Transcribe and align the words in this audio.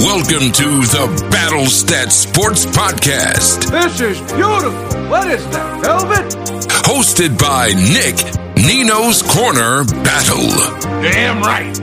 Welcome 0.00 0.50
to 0.52 0.64
the 0.64 1.28
Battle 1.30 1.66
Stats 1.66 2.12
Sports 2.12 2.64
Podcast. 2.64 3.70
This 3.70 4.00
is 4.00 4.18
beautiful. 4.32 4.72
What 5.10 5.30
is 5.30 5.44
that, 5.50 5.82
velvet? 5.82 6.32
Hosted 6.86 7.38
by 7.38 7.68
Nick, 7.74 8.16
Nino's 8.56 9.20
Corner 9.20 9.84
Battle. 10.02 10.48
Damn 11.02 11.42
right. 11.42 11.78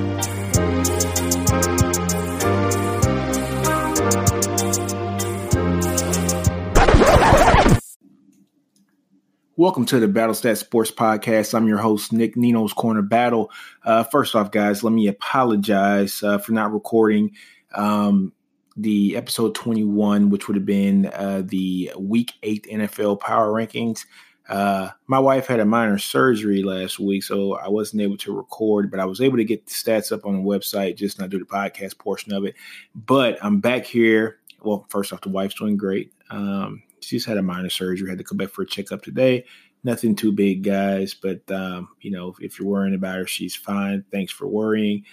Welcome 9.55 9.85
to 9.85 9.99
the 9.99 10.07
Battle 10.07 10.33
Stats 10.33 10.57
Sports 10.57 10.89
Podcast. 10.89 11.53
I'm 11.53 11.67
your 11.67 11.77
host, 11.77 12.11
Nick 12.13 12.35
Nino's 12.35 12.73
Corner 12.73 13.03
Battle. 13.03 13.51
Uh, 13.83 14.03
first 14.03 14.35
off, 14.35 14.49
guys, 14.49 14.83
let 14.83 14.91
me 14.91 15.05
apologize 15.05 16.23
uh, 16.23 16.39
for 16.39 16.53
not 16.53 16.73
recording 16.73 17.35
um, 17.77 18.33
the 18.75 19.15
episode 19.15 19.55
21, 19.55 20.29
which 20.29 20.47
would 20.47 20.57
have 20.57 20.65
been 20.65 21.07
uh, 21.13 21.43
the 21.45 21.91
week 21.97 22.33
eight 22.43 22.67
NFL 22.69 23.21
power 23.21 23.51
rankings. 23.51 24.05
Uh, 24.49 24.89
my 25.07 25.19
wife 25.19 25.47
had 25.47 25.59
a 25.59 25.65
minor 25.65 25.97
surgery 25.97 26.63
last 26.63 26.99
week, 26.99 27.23
so 27.23 27.55
I 27.55 27.67
wasn't 27.67 28.01
able 28.01 28.17
to 28.17 28.35
record, 28.35 28.89
but 28.89 28.99
I 28.99 29.05
was 29.05 29.19
able 29.19 29.37
to 29.37 29.43
get 29.43 29.65
the 29.65 29.73
stats 29.73 30.11
up 30.11 30.25
on 30.25 30.37
the 30.37 30.43
website, 30.43 30.95
just 30.95 31.19
not 31.19 31.29
do 31.29 31.39
the 31.39 31.45
podcast 31.45 31.97
portion 31.97 32.33
of 32.33 32.45
it. 32.45 32.55
But 32.95 33.37
I'm 33.41 33.59
back 33.59 33.85
here. 33.85 34.39
Well, 34.61 34.85
first 34.89 35.11
off, 35.11 35.21
the 35.21 35.29
wife's 35.29 35.55
doing 35.55 35.75
great. 35.75 36.13
Um, 36.29 36.81
she's 37.01 37.25
had 37.25 37.37
a 37.37 37.41
minor 37.41 37.69
surgery, 37.69 38.09
had 38.09 38.17
to 38.19 38.23
come 38.23 38.37
back 38.37 38.49
for 38.49 38.61
a 38.61 38.67
checkup 38.67 39.01
today. 39.01 39.45
Nothing 39.83 40.15
too 40.15 40.31
big, 40.31 40.63
guys, 40.63 41.13
but 41.13 41.39
um, 41.51 41.89
you 42.01 42.11
know, 42.11 42.33
if 42.39 42.57
you're 42.57 42.67
worrying 42.67 42.95
about 42.95 43.17
her, 43.17 43.27
she's 43.27 43.55
fine. 43.55 44.03
Thanks 44.11 44.31
for 44.31 44.47
worrying. 44.47 45.03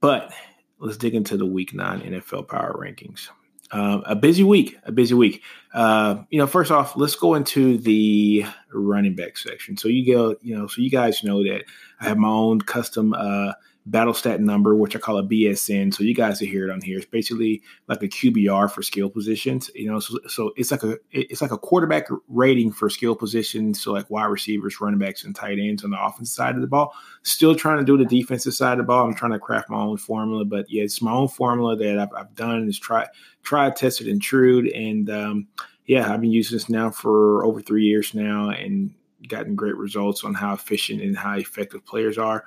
But 0.00 0.32
let's 0.80 0.96
dig 0.96 1.14
into 1.14 1.36
the 1.36 1.46
week 1.46 1.74
nine 1.74 2.00
NFL 2.00 2.48
power 2.48 2.74
rankings. 2.80 3.28
Um, 3.72 4.02
a 4.04 4.16
busy 4.16 4.42
week, 4.42 4.76
a 4.84 4.90
busy 4.90 5.14
week. 5.14 5.42
Uh, 5.72 6.22
you 6.30 6.38
know, 6.38 6.46
first 6.48 6.72
off, 6.72 6.96
let's 6.96 7.14
go 7.14 7.36
into 7.36 7.78
the 7.78 8.44
running 8.72 9.14
back 9.14 9.38
section. 9.38 9.76
So 9.76 9.86
you 9.86 10.12
go, 10.12 10.36
you 10.42 10.58
know, 10.58 10.66
so 10.66 10.82
you 10.82 10.90
guys 10.90 11.22
know 11.22 11.44
that 11.44 11.64
I 12.00 12.08
have 12.08 12.18
my 12.18 12.28
own 12.28 12.60
custom 12.60 13.14
uh, 13.16 13.52
battle 13.90 14.14
stat 14.14 14.40
number, 14.40 14.74
which 14.74 14.94
I 14.94 15.00
call 15.00 15.18
a 15.18 15.22
BSN. 15.22 15.92
So 15.92 16.04
you 16.04 16.14
guys 16.14 16.40
will 16.40 16.48
hear 16.48 16.68
it 16.68 16.72
on 16.72 16.80
here. 16.80 16.98
It's 16.98 17.06
basically 17.06 17.62
like 17.88 18.02
a 18.02 18.08
QBR 18.08 18.70
for 18.70 18.82
skill 18.82 19.10
positions. 19.10 19.70
You 19.74 19.90
know, 19.90 19.98
so, 19.98 20.18
so 20.28 20.52
it's 20.56 20.70
like 20.70 20.84
a 20.84 20.96
it's 21.10 21.42
like 21.42 21.50
a 21.50 21.58
quarterback 21.58 22.06
rating 22.28 22.72
for 22.72 22.88
skill 22.88 23.16
positions. 23.16 23.82
So 23.82 23.92
like 23.92 24.08
wide 24.08 24.26
receivers, 24.26 24.80
running 24.80 25.00
backs, 25.00 25.24
and 25.24 25.34
tight 25.34 25.58
ends 25.58 25.84
on 25.84 25.90
the 25.90 26.02
offensive 26.02 26.32
side 26.32 26.54
of 26.54 26.60
the 26.60 26.68
ball. 26.68 26.94
Still 27.22 27.54
trying 27.54 27.78
to 27.78 27.84
do 27.84 27.98
the 27.98 28.04
defensive 28.04 28.54
side 28.54 28.72
of 28.72 28.78
the 28.78 28.84
ball. 28.84 29.06
I'm 29.06 29.14
trying 29.14 29.32
to 29.32 29.38
craft 29.38 29.70
my 29.70 29.78
own 29.78 29.96
formula, 29.96 30.44
but 30.44 30.70
yeah, 30.70 30.84
it's 30.84 31.02
my 31.02 31.12
own 31.12 31.28
formula 31.28 31.76
that 31.76 31.98
I've, 31.98 32.12
I've 32.16 32.34
done 32.34 32.68
is 32.68 32.78
try 32.78 33.06
tried, 33.42 33.76
tested, 33.76 34.06
and 34.06 34.22
true. 34.22 34.70
And 34.70 35.10
um, 35.10 35.48
yeah, 35.86 36.12
I've 36.12 36.20
been 36.20 36.30
using 36.30 36.56
this 36.56 36.68
now 36.68 36.90
for 36.90 37.44
over 37.44 37.60
three 37.60 37.84
years 37.84 38.14
now, 38.14 38.50
and 38.50 38.94
gotten 39.28 39.54
great 39.54 39.76
results 39.76 40.24
on 40.24 40.34
how 40.34 40.54
efficient 40.54 41.02
and 41.02 41.16
how 41.16 41.36
effective 41.36 41.84
players 41.84 42.18
are. 42.18 42.44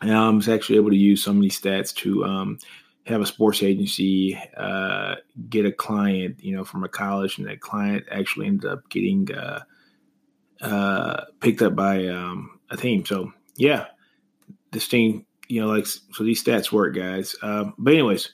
And 0.00 0.12
I 0.12 0.28
was 0.30 0.48
actually 0.48 0.76
able 0.76 0.90
to 0.90 0.96
use 0.96 1.22
some 1.22 1.36
of 1.36 1.42
these 1.42 1.60
stats 1.60 1.94
to 1.96 2.24
um, 2.24 2.58
have 3.06 3.20
a 3.20 3.26
sports 3.26 3.62
agency 3.62 4.38
uh, 4.56 5.16
get 5.48 5.64
a 5.64 5.72
client, 5.72 6.42
you 6.42 6.54
know, 6.54 6.64
from 6.64 6.84
a 6.84 6.88
college, 6.88 7.38
and 7.38 7.46
that 7.46 7.60
client 7.60 8.04
actually 8.10 8.46
ended 8.46 8.70
up 8.70 8.88
getting 8.88 9.28
uh, 9.32 9.62
uh, 10.60 11.24
picked 11.40 11.62
up 11.62 11.74
by 11.74 12.06
um, 12.06 12.58
a 12.70 12.76
team. 12.76 13.04
So 13.06 13.32
yeah, 13.56 13.86
this 14.72 14.88
team, 14.88 15.24
you 15.48 15.60
know, 15.60 15.68
like 15.68 15.86
so 15.86 16.24
these 16.24 16.42
stats 16.42 16.72
work, 16.72 16.94
guys. 16.94 17.36
Um, 17.42 17.74
but 17.78 17.94
anyways, 17.94 18.32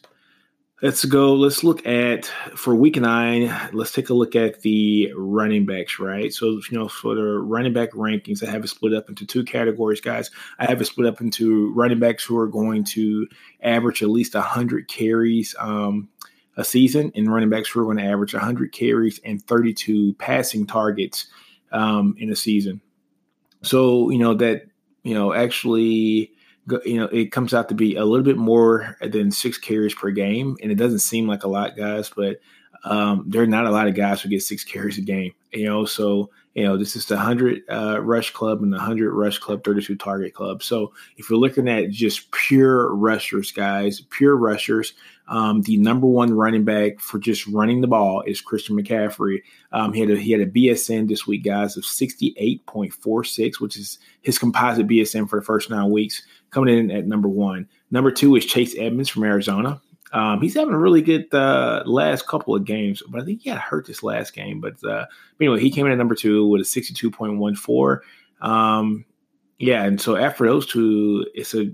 Let's 0.83 1.05
go. 1.05 1.33
Let's 1.33 1.63
look 1.63 1.87
at 1.87 2.27
for 2.57 2.75
week 2.75 2.97
nine. 2.97 3.55
Let's 3.73 3.93
take 3.93 4.11
a 4.11 4.15
look 4.15 4.35
at 4.35 4.63
the 4.63 5.13
running 5.15 5.65
backs, 5.65 6.01
right? 6.01 6.35
So, 6.35 6.47
you 6.47 6.77
know, 6.77 6.89
for 6.89 7.15
the 7.15 7.23
running 7.23 7.73
back 7.73 7.93
rankings, 7.93 8.45
I 8.45 8.51
have 8.51 8.65
it 8.65 8.69
split 8.69 8.93
up 8.93 9.09
into 9.09 9.25
two 9.25 9.45
categories, 9.45 10.01
guys. 10.01 10.33
I 10.59 10.67
have 10.67 10.81
it 10.81 10.87
split 10.87 11.07
up 11.07 11.21
into 11.21 11.73
running 11.75 12.01
backs 12.01 12.25
who 12.25 12.37
are 12.37 12.49
going 12.49 12.83
to 12.87 13.29
average 13.63 14.03
at 14.03 14.09
least 14.09 14.35
100 14.35 14.89
carries 14.89 15.55
um, 15.61 16.09
a 16.57 16.65
season, 16.65 17.13
and 17.15 17.33
running 17.33 17.49
backs 17.49 17.69
who 17.69 17.79
are 17.79 17.85
going 17.85 17.99
to 17.99 18.03
average 18.03 18.35
100 18.35 18.73
carries 18.73 19.21
and 19.25 19.41
32 19.41 20.15
passing 20.15 20.67
targets 20.67 21.29
um, 21.71 22.17
in 22.19 22.29
a 22.29 22.37
season. 22.37 22.81
So, 23.63 24.11
you 24.11 24.19
know, 24.19 24.35
that, 24.35 24.65
you 25.05 25.15
know, 25.15 25.33
actually 25.33 26.33
you 26.85 26.99
know, 26.99 27.07
it 27.07 27.33
comes 27.33 27.55
out 27.55 27.69
to 27.69 27.75
be 27.75 27.97
a 27.97 28.05
little 28.05 28.25
bit 28.25 28.37
more 28.37 28.97
than 29.01 29.31
six 29.31 29.59
carries 29.59 29.95
per 29.95 30.11
game, 30.11 30.57
and 30.63 30.71
it 30.71 30.77
doesn't 30.77 31.01
seem 31.01 31.27
like 31.27 31.45
a 31.45 31.49
lot, 31.49 31.77
guys. 31.77 32.11
But 32.15 32.41
um, 32.85 33.25
there 33.27 33.43
are 33.43 33.47
not 33.47 33.67
a 33.67 33.71
lot 33.71 33.89
of 33.89 33.95
guys 33.95 34.21
who 34.21 34.29
get 34.29 34.43
six 34.43 34.65
carries 34.65 34.99
a 34.99 35.03
game. 35.03 35.33
You 35.53 35.67
know, 35.67 35.85
so 35.85 36.31
you 36.55 36.65
know 36.65 36.77
this 36.77 36.97
is 36.97 37.07
the 37.07 37.17
hundred 37.17 37.63
uh, 37.69 38.01
rush 38.01 38.31
club 38.31 38.63
and 38.63 38.73
the 38.73 38.79
hundred 38.79 39.13
rush 39.13 39.39
club, 39.39 39.65
thirty-two 39.65 39.97
target 39.97 40.35
club. 40.35 40.63
So 40.63 40.93
if 41.17 41.29
you're 41.29 41.39
looking 41.39 41.69
at 41.69 41.91
just 41.91 42.31
pure 42.31 42.95
rushers, 42.95 43.51
guys, 43.51 44.01
pure 44.11 44.37
rushers, 44.37 44.95
um, 45.29 45.63
the 45.63 45.77
number 45.79 46.07
one 46.07 46.33
running 46.33 46.65
back 46.65 47.01
for 47.01 47.19
just 47.19 47.47
running 47.49 47.81
the 47.81 47.87
ball 47.89 48.23
is 48.23 48.41
Christian 48.41 48.77
McCaffrey. 48.77 49.43
Um, 49.73 49.93
he 49.93 50.01
had 50.01 50.11
a 50.11 50.17
he 50.17 50.33
had 50.33 50.41
a 50.41 50.47
BSN 50.47 51.09
this 51.09 51.27
week, 51.27 51.45
guys, 51.45 51.77
of 51.77 51.85
sixty-eight 51.85 52.65
point 52.67 52.93
four 52.93 53.25
six, 53.25 53.61
which 53.61 53.77
is 53.77 53.99
his 54.23 54.39
composite 54.39 54.87
BSN 54.87 55.29
for 55.29 55.41
the 55.41 55.45
first 55.45 55.71
nine 55.71 55.91
weeks 55.91 56.23
coming 56.53 56.79
in 56.79 56.91
at 56.91 57.07
number 57.07 57.29
one. 57.29 57.69
Number 57.91 58.13
two 58.13 58.37
is 58.37 58.47
Chase 58.47 58.77
Edmonds 58.79 59.09
from 59.09 59.25
Arizona. 59.25 59.81
Um, 60.13 60.41
he's 60.41 60.55
having 60.55 60.75
a 60.75 60.79
really 60.79 61.01
good 61.01 61.33
uh, 61.35 61.83
last 61.87 62.27
couple 62.27 62.55
of 62.55 62.65
games, 62.65 63.03
but 63.09 63.21
I 63.21 63.25
think 63.25 63.41
he 63.41 63.51
got 63.51 63.59
hurt 63.59 63.87
this 63.87 64.03
last 64.03 64.35
game. 64.35 64.61
But, 64.61 64.83
uh, 64.85 65.07
anyway, 65.41 65.59
he 65.59 65.71
came 65.71 65.87
in 65.87 65.93
at 65.93 65.99
number 65.99 66.15
two 66.15 66.47
with 66.47 66.61
a 66.61 66.65
62.14. 66.65 68.01
Um, 68.47 69.05
yeah, 69.59 69.85
and 69.85 70.01
so 70.01 70.17
after 70.17 70.47
those 70.47 70.67
two, 70.67 71.27
it's 71.35 71.55
a, 71.55 71.73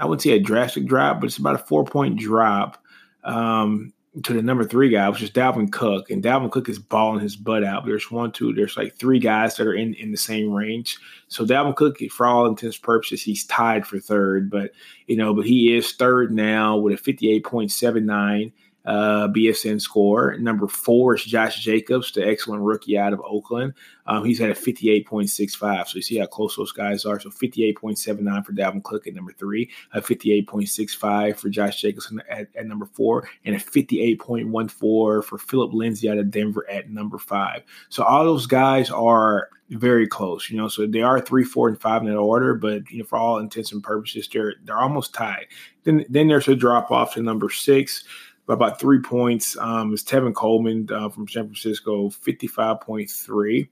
I 0.00 0.06
wouldn't 0.06 0.22
say 0.22 0.30
a 0.30 0.40
drastic 0.40 0.86
drop, 0.86 1.20
but 1.20 1.26
it's 1.26 1.36
about 1.36 1.54
a 1.54 1.58
four 1.58 1.84
point 1.84 2.18
drop. 2.18 2.82
Um, 3.24 3.92
to 4.24 4.32
the 4.32 4.42
number 4.42 4.64
three 4.64 4.88
guy, 4.88 5.08
which 5.08 5.22
is 5.22 5.30
Dalvin 5.30 5.70
Cook, 5.70 6.10
and 6.10 6.22
Dalvin 6.22 6.50
Cook 6.50 6.68
is 6.68 6.78
balling 6.78 7.20
his 7.20 7.36
butt 7.36 7.64
out. 7.64 7.84
There's 7.84 8.10
one, 8.10 8.32
two, 8.32 8.52
there's 8.54 8.76
like 8.76 8.96
three 8.96 9.18
guys 9.18 9.56
that 9.56 9.66
are 9.66 9.74
in 9.74 9.94
in 9.94 10.10
the 10.10 10.16
same 10.16 10.50
range. 10.50 10.98
So 11.28 11.44
Dalvin 11.44 11.76
Cook, 11.76 11.98
for 12.10 12.26
all 12.26 12.46
intents 12.46 12.78
purposes, 12.78 13.22
he's 13.22 13.44
tied 13.44 13.86
for 13.86 13.98
third, 13.98 14.50
but 14.50 14.70
you 15.06 15.16
know, 15.16 15.34
but 15.34 15.46
he 15.46 15.76
is 15.76 15.92
third 15.92 16.32
now 16.32 16.76
with 16.76 16.98
a 16.98 17.02
58.79 17.02 18.52
uh, 18.86 19.28
BSN 19.28 19.80
score. 19.80 20.36
Number 20.38 20.68
four 20.68 21.16
is 21.16 21.24
Josh 21.24 21.62
Jacobs, 21.62 22.12
the 22.12 22.26
excellent 22.26 22.62
rookie 22.62 22.96
out 22.96 23.12
of 23.12 23.20
Oakland. 23.20 23.74
Um, 24.06 24.24
he's 24.24 24.40
at 24.40 24.50
a 24.50 24.54
58.65. 24.54 25.88
So 25.88 25.96
you 25.96 26.02
see 26.02 26.18
how 26.18 26.26
close 26.26 26.56
those 26.56 26.72
guys 26.72 27.04
are. 27.04 27.18
So 27.18 27.30
58.79 27.30 28.46
for 28.46 28.52
Dalvin 28.52 28.82
Cook 28.84 29.06
at 29.06 29.14
number 29.14 29.32
three, 29.32 29.68
a 29.92 30.00
58.65 30.00 31.36
for 31.36 31.48
Josh 31.48 31.80
Jacobs 31.80 32.12
at, 32.30 32.46
at 32.54 32.66
number 32.66 32.86
four, 32.86 33.28
and 33.44 33.56
a 33.56 33.58
58.14 33.58 35.24
for 35.24 35.38
Philip 35.38 35.74
Lindsay 35.74 36.08
out 36.08 36.18
of 36.18 36.30
Denver 36.30 36.68
at 36.70 36.88
number 36.88 37.18
five. 37.18 37.62
So 37.88 38.04
all 38.04 38.24
those 38.24 38.46
guys 38.46 38.90
are 38.90 39.48
very 39.70 40.06
close, 40.06 40.48
you 40.48 40.56
know. 40.56 40.68
So 40.68 40.86
they 40.86 41.02
are 41.02 41.20
three, 41.20 41.42
four, 41.42 41.68
and 41.68 41.80
five 41.80 42.02
in 42.02 42.08
that 42.08 42.16
order, 42.16 42.54
but 42.54 42.88
you 42.88 42.98
know, 42.98 43.04
for 43.04 43.18
all 43.18 43.38
intents 43.38 43.72
and 43.72 43.82
purposes, 43.82 44.28
they're 44.32 44.54
they're 44.64 44.78
almost 44.78 45.12
tied. 45.12 45.46
Then 45.82 46.04
then 46.08 46.28
there's 46.28 46.46
a 46.46 46.54
drop 46.54 46.92
off 46.92 47.14
to 47.14 47.22
number 47.22 47.50
six 47.50 48.04
by 48.46 48.54
about 48.54 48.80
three 48.80 49.00
points. 49.00 49.56
Um, 49.58 49.92
is 49.92 50.02
Tevin 50.02 50.34
Coleman 50.34 50.88
uh, 50.92 51.08
from 51.08 51.28
San 51.28 51.44
Francisco, 51.44 52.10
fifty-five 52.10 52.80
point 52.80 53.10
three. 53.10 53.68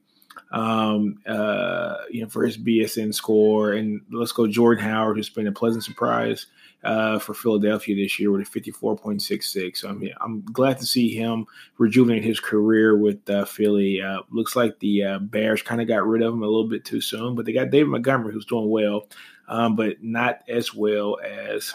Um, 0.51 1.19
uh, 1.25 1.95
you 2.11 2.21
know, 2.21 2.29
for 2.29 2.45
his 2.45 2.57
BSN 2.57 3.13
score, 3.13 3.73
and 3.73 4.01
let's 4.11 4.33
go 4.33 4.47
Jordan 4.47 4.83
Howard, 4.83 5.15
who's 5.17 5.29
been 5.29 5.47
a 5.47 5.51
pleasant 5.51 5.83
surprise 5.83 6.47
uh, 6.83 7.19
for 7.19 7.33
Philadelphia 7.33 7.95
this 7.95 8.19
year 8.19 8.31
with 8.31 8.41
a 8.41 8.45
fifty-four 8.45 8.97
point 8.97 9.21
six 9.21 9.51
six. 9.51 9.81
So 9.81 9.89
I'm 9.89 10.07
I'm 10.19 10.43
glad 10.43 10.77
to 10.79 10.85
see 10.85 11.15
him 11.15 11.45
rejuvenate 11.77 12.23
his 12.23 12.41
career 12.41 12.97
with 12.97 13.27
uh, 13.29 13.45
Philly. 13.45 14.01
Uh, 14.01 14.21
looks 14.29 14.57
like 14.57 14.77
the 14.79 15.03
uh, 15.03 15.19
Bears 15.19 15.61
kind 15.61 15.81
of 15.81 15.87
got 15.87 16.05
rid 16.05 16.21
of 16.21 16.33
him 16.33 16.43
a 16.43 16.47
little 16.47 16.67
bit 16.67 16.83
too 16.83 17.01
soon, 17.01 17.35
but 17.35 17.45
they 17.45 17.53
got 17.53 17.69
David 17.69 17.89
Montgomery, 17.89 18.33
who's 18.33 18.45
doing 18.45 18.69
well, 18.69 19.07
um, 19.47 19.75
but 19.77 20.03
not 20.03 20.39
as 20.49 20.73
well 20.73 21.17
as 21.23 21.73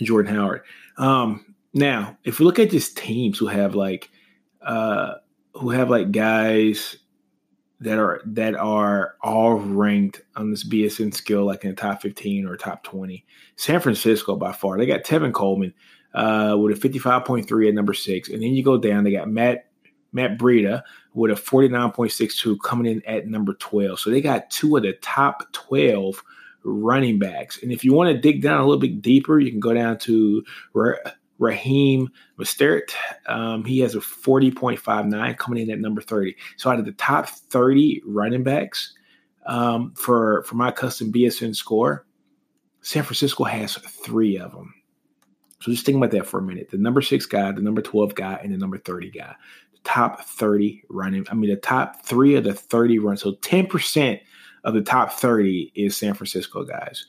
Jordan 0.00 0.34
Howard. 0.34 0.62
Um, 0.98 1.54
now, 1.72 2.16
if 2.24 2.38
we 2.38 2.44
look 2.44 2.58
at 2.58 2.70
just 2.70 2.96
teams 2.96 3.38
who 3.38 3.46
have 3.46 3.74
like 3.74 4.10
uh 4.62 5.14
who 5.54 5.70
have 5.70 5.90
like 5.90 6.12
guys 6.12 6.96
that 7.80 7.98
are 7.98 8.20
that 8.26 8.54
are 8.54 9.16
all 9.22 9.54
ranked 9.54 10.22
on 10.36 10.50
this 10.50 10.68
BSN 10.68 11.14
skill 11.14 11.44
like 11.44 11.64
in 11.64 11.70
the 11.70 11.76
top 11.76 12.02
15 12.02 12.46
or 12.46 12.56
top 12.56 12.82
20. 12.84 13.24
San 13.56 13.80
Francisco 13.80 14.36
by 14.36 14.52
far. 14.52 14.76
They 14.76 14.86
got 14.86 15.02
Tevin 15.02 15.32
Coleman 15.32 15.72
uh, 16.14 16.56
with 16.60 16.76
a 16.76 16.88
55.3 16.88 17.68
at 17.68 17.74
number 17.74 17.94
six. 17.94 18.28
And 18.28 18.42
then 18.42 18.50
you 18.50 18.62
go 18.62 18.76
down, 18.76 19.04
they 19.04 19.12
got 19.12 19.28
Matt 19.30 19.66
Matt 20.12 20.38
Breida 20.38 20.82
with 21.14 21.30
a 21.30 21.34
49.62 21.34 22.58
coming 22.62 22.92
in 22.92 23.02
at 23.06 23.28
number 23.28 23.54
12. 23.54 23.98
So 24.00 24.10
they 24.10 24.20
got 24.20 24.50
two 24.50 24.76
of 24.76 24.82
the 24.82 24.92
top 24.94 25.52
12 25.52 26.22
running 26.64 27.18
backs. 27.18 27.62
And 27.62 27.72
if 27.72 27.84
you 27.84 27.94
want 27.94 28.10
to 28.10 28.20
dig 28.20 28.42
down 28.42 28.60
a 28.60 28.64
little 28.64 28.80
bit 28.80 29.00
deeper, 29.00 29.38
you 29.38 29.50
can 29.50 29.60
go 29.60 29.72
down 29.72 29.98
to 30.00 30.44
Raheem 31.40 32.08
Mostert. 32.38 32.92
Um, 33.26 33.64
he 33.64 33.80
has 33.80 33.96
a 33.96 33.98
40.59 33.98 35.38
coming 35.38 35.62
in 35.62 35.70
at 35.70 35.80
number 35.80 36.00
30. 36.00 36.36
So 36.56 36.70
out 36.70 36.78
of 36.78 36.84
the 36.84 36.92
top 36.92 37.28
30 37.28 38.02
running 38.06 38.44
backs 38.44 38.94
um, 39.46 39.92
for, 39.96 40.44
for 40.44 40.54
my 40.54 40.70
custom 40.70 41.10
BSN 41.12 41.56
score, 41.56 42.06
San 42.82 43.02
Francisco 43.02 43.44
has 43.44 43.76
three 43.76 44.38
of 44.38 44.52
them. 44.52 44.74
So 45.60 45.72
just 45.72 45.84
think 45.84 45.96
about 45.96 46.12
that 46.12 46.26
for 46.26 46.38
a 46.38 46.42
minute. 46.42 46.70
The 46.70 46.78
number 46.78 47.02
six 47.02 47.26
guy, 47.26 47.50
the 47.52 47.60
number 47.60 47.82
12 47.82 48.14
guy, 48.14 48.40
and 48.42 48.52
the 48.52 48.58
number 48.58 48.78
30 48.78 49.10
guy. 49.10 49.34
The 49.72 49.78
top 49.84 50.22
30 50.22 50.84
running, 50.88 51.26
I 51.30 51.34
mean, 51.34 51.50
the 51.50 51.56
top 51.56 52.04
three 52.04 52.34
of 52.36 52.44
the 52.44 52.54
30 52.54 52.98
runs. 52.98 53.22
So 53.22 53.32
10% 53.32 54.20
of 54.64 54.74
the 54.74 54.82
top 54.82 55.12
30 55.12 55.72
is 55.74 55.96
San 55.96 56.14
Francisco 56.14 56.64
guys. 56.64 57.06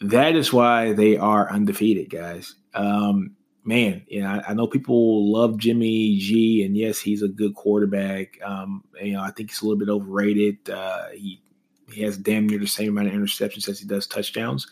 That 0.00 0.34
is 0.34 0.52
why 0.52 0.92
they 0.92 1.16
are 1.16 1.52
undefeated, 1.52 2.10
guys. 2.10 2.54
Um, 2.74 3.36
man, 3.64 4.02
you 4.08 4.22
know, 4.22 4.42
I, 4.46 4.54
know 4.54 4.66
people 4.66 5.30
love 5.30 5.58
Jimmy 5.58 6.18
G, 6.18 6.64
and 6.64 6.76
yes, 6.76 6.98
he's 6.98 7.22
a 7.22 7.28
good 7.28 7.54
quarterback. 7.54 8.38
Um, 8.42 8.84
you 9.00 9.12
know, 9.12 9.20
I 9.20 9.30
think 9.30 9.50
he's 9.50 9.60
a 9.62 9.64
little 9.64 9.78
bit 9.78 9.88
overrated. 9.88 10.70
Uh, 10.70 11.08
he 11.10 11.42
he 11.92 12.02
has 12.02 12.16
damn 12.16 12.46
near 12.46 12.58
the 12.58 12.66
same 12.66 12.90
amount 12.90 13.08
of 13.08 13.14
interceptions 13.14 13.68
as 13.68 13.80
he 13.80 13.86
does 13.86 14.06
touchdowns, 14.06 14.66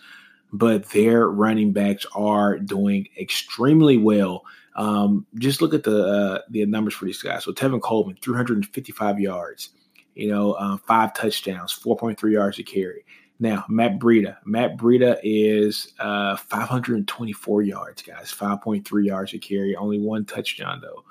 but 0.52 0.88
their 0.90 1.28
running 1.28 1.72
backs 1.72 2.06
are 2.14 2.58
doing 2.58 3.08
extremely 3.18 3.96
well. 3.96 4.44
Um, 4.76 5.26
just 5.36 5.60
look 5.60 5.74
at 5.74 5.82
the 5.82 6.06
uh, 6.06 6.40
the 6.50 6.64
numbers 6.66 6.94
for 6.94 7.04
these 7.04 7.22
guys. 7.22 7.44
So 7.44 7.52
Tevin 7.52 7.82
Coleman, 7.82 8.16
355 8.22 9.20
yards, 9.20 9.70
you 10.14 10.30
know, 10.30 10.52
uh, 10.52 10.76
five 10.78 11.14
touchdowns, 11.14 11.76
4.3 11.78 12.32
yards 12.32 12.56
to 12.56 12.62
carry. 12.62 13.04
Now, 13.40 13.64
Matt 13.68 13.98
Breida. 13.98 14.36
Matt 14.44 14.76
Breida 14.76 15.18
is 15.22 15.92
uh, 16.00 16.36
524 16.36 17.62
yards, 17.62 18.02
guys, 18.02 18.32
5.3 18.32 19.04
yards 19.04 19.32
a 19.32 19.38
carry, 19.38 19.76
only 19.76 20.00
one 20.00 20.24
touchdown, 20.24 20.80
though. 20.82 21.04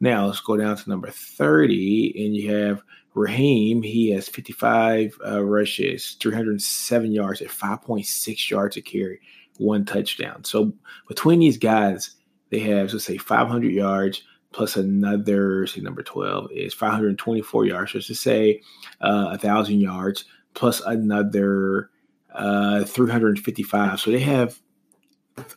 Now, 0.00 0.26
let's 0.26 0.40
go 0.40 0.56
down 0.56 0.76
to 0.76 0.90
number 0.90 1.10
30, 1.10 2.24
and 2.24 2.36
you 2.36 2.54
have 2.54 2.82
Raheem. 3.14 3.82
He 3.82 4.10
has 4.12 4.28
55 4.28 5.18
uh, 5.26 5.42
rushes, 5.42 6.16
307 6.20 7.10
yards 7.10 7.40
at 7.42 7.48
5.6 7.48 8.50
yards 8.50 8.76
a 8.76 8.82
carry, 8.82 9.20
one 9.58 9.84
touchdown. 9.84 10.44
So, 10.44 10.72
between 11.08 11.40
these 11.40 11.58
guys, 11.58 12.10
they 12.50 12.60
have, 12.60 12.92
let's 12.92 13.04
say, 13.04 13.16
500 13.16 13.72
yards 13.72 14.22
plus 14.52 14.76
another, 14.76 15.66
see, 15.66 15.80
number 15.80 16.04
12 16.04 16.52
is 16.52 16.72
524 16.72 17.66
yards. 17.66 17.92
So, 17.92 17.98
let's 17.98 18.06
just 18.06 18.22
say 18.22 18.60
uh, 19.00 19.26
1,000 19.30 19.80
yards 19.80 20.24
plus 20.54 20.80
another 20.80 21.90
uh, 22.34 22.84
355. 22.84 24.00
So 24.00 24.10
they 24.10 24.20
have 24.20 24.58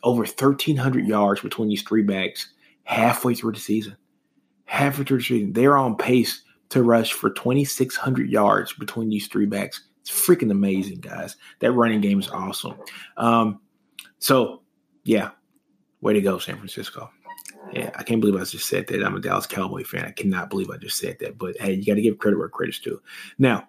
over 0.02 0.20
1,300 0.20 1.06
yards 1.06 1.40
between 1.40 1.68
these 1.68 1.82
three 1.82 2.02
backs 2.02 2.52
halfway 2.84 3.34
through 3.34 3.52
the 3.52 3.60
season. 3.60 3.96
Halfway 4.64 5.04
through 5.04 5.18
the 5.18 5.24
season. 5.24 5.52
They're 5.52 5.76
on 5.76 5.96
pace 5.96 6.42
to 6.70 6.82
rush 6.82 7.12
for 7.12 7.30
2,600 7.30 8.28
yards 8.28 8.72
between 8.74 9.08
these 9.08 9.28
three 9.28 9.46
backs. 9.46 9.84
It's 10.02 10.10
freaking 10.10 10.50
amazing, 10.50 11.00
guys. 11.00 11.36
That 11.60 11.72
running 11.72 12.00
game 12.00 12.20
is 12.20 12.28
awesome. 12.28 12.74
Um, 13.16 13.60
so, 14.18 14.62
yeah, 15.04 15.30
way 16.00 16.12
to 16.12 16.20
go, 16.20 16.38
San 16.38 16.56
Francisco. 16.56 17.10
Yeah, 17.72 17.90
I 17.96 18.02
can't 18.02 18.20
believe 18.20 18.40
I 18.40 18.44
just 18.44 18.68
said 18.68 18.86
that. 18.86 19.04
I'm 19.04 19.16
a 19.16 19.20
Dallas 19.20 19.46
Cowboy 19.46 19.84
fan. 19.84 20.04
I 20.04 20.12
cannot 20.12 20.50
believe 20.50 20.70
I 20.70 20.76
just 20.76 20.98
said 20.98 21.18
that. 21.20 21.38
But 21.38 21.56
hey, 21.58 21.74
you 21.74 21.84
got 21.84 21.94
to 21.94 22.02
give 22.02 22.18
credit 22.18 22.38
where 22.38 22.48
credit's 22.48 22.78
due. 22.78 23.00
Now, 23.38 23.68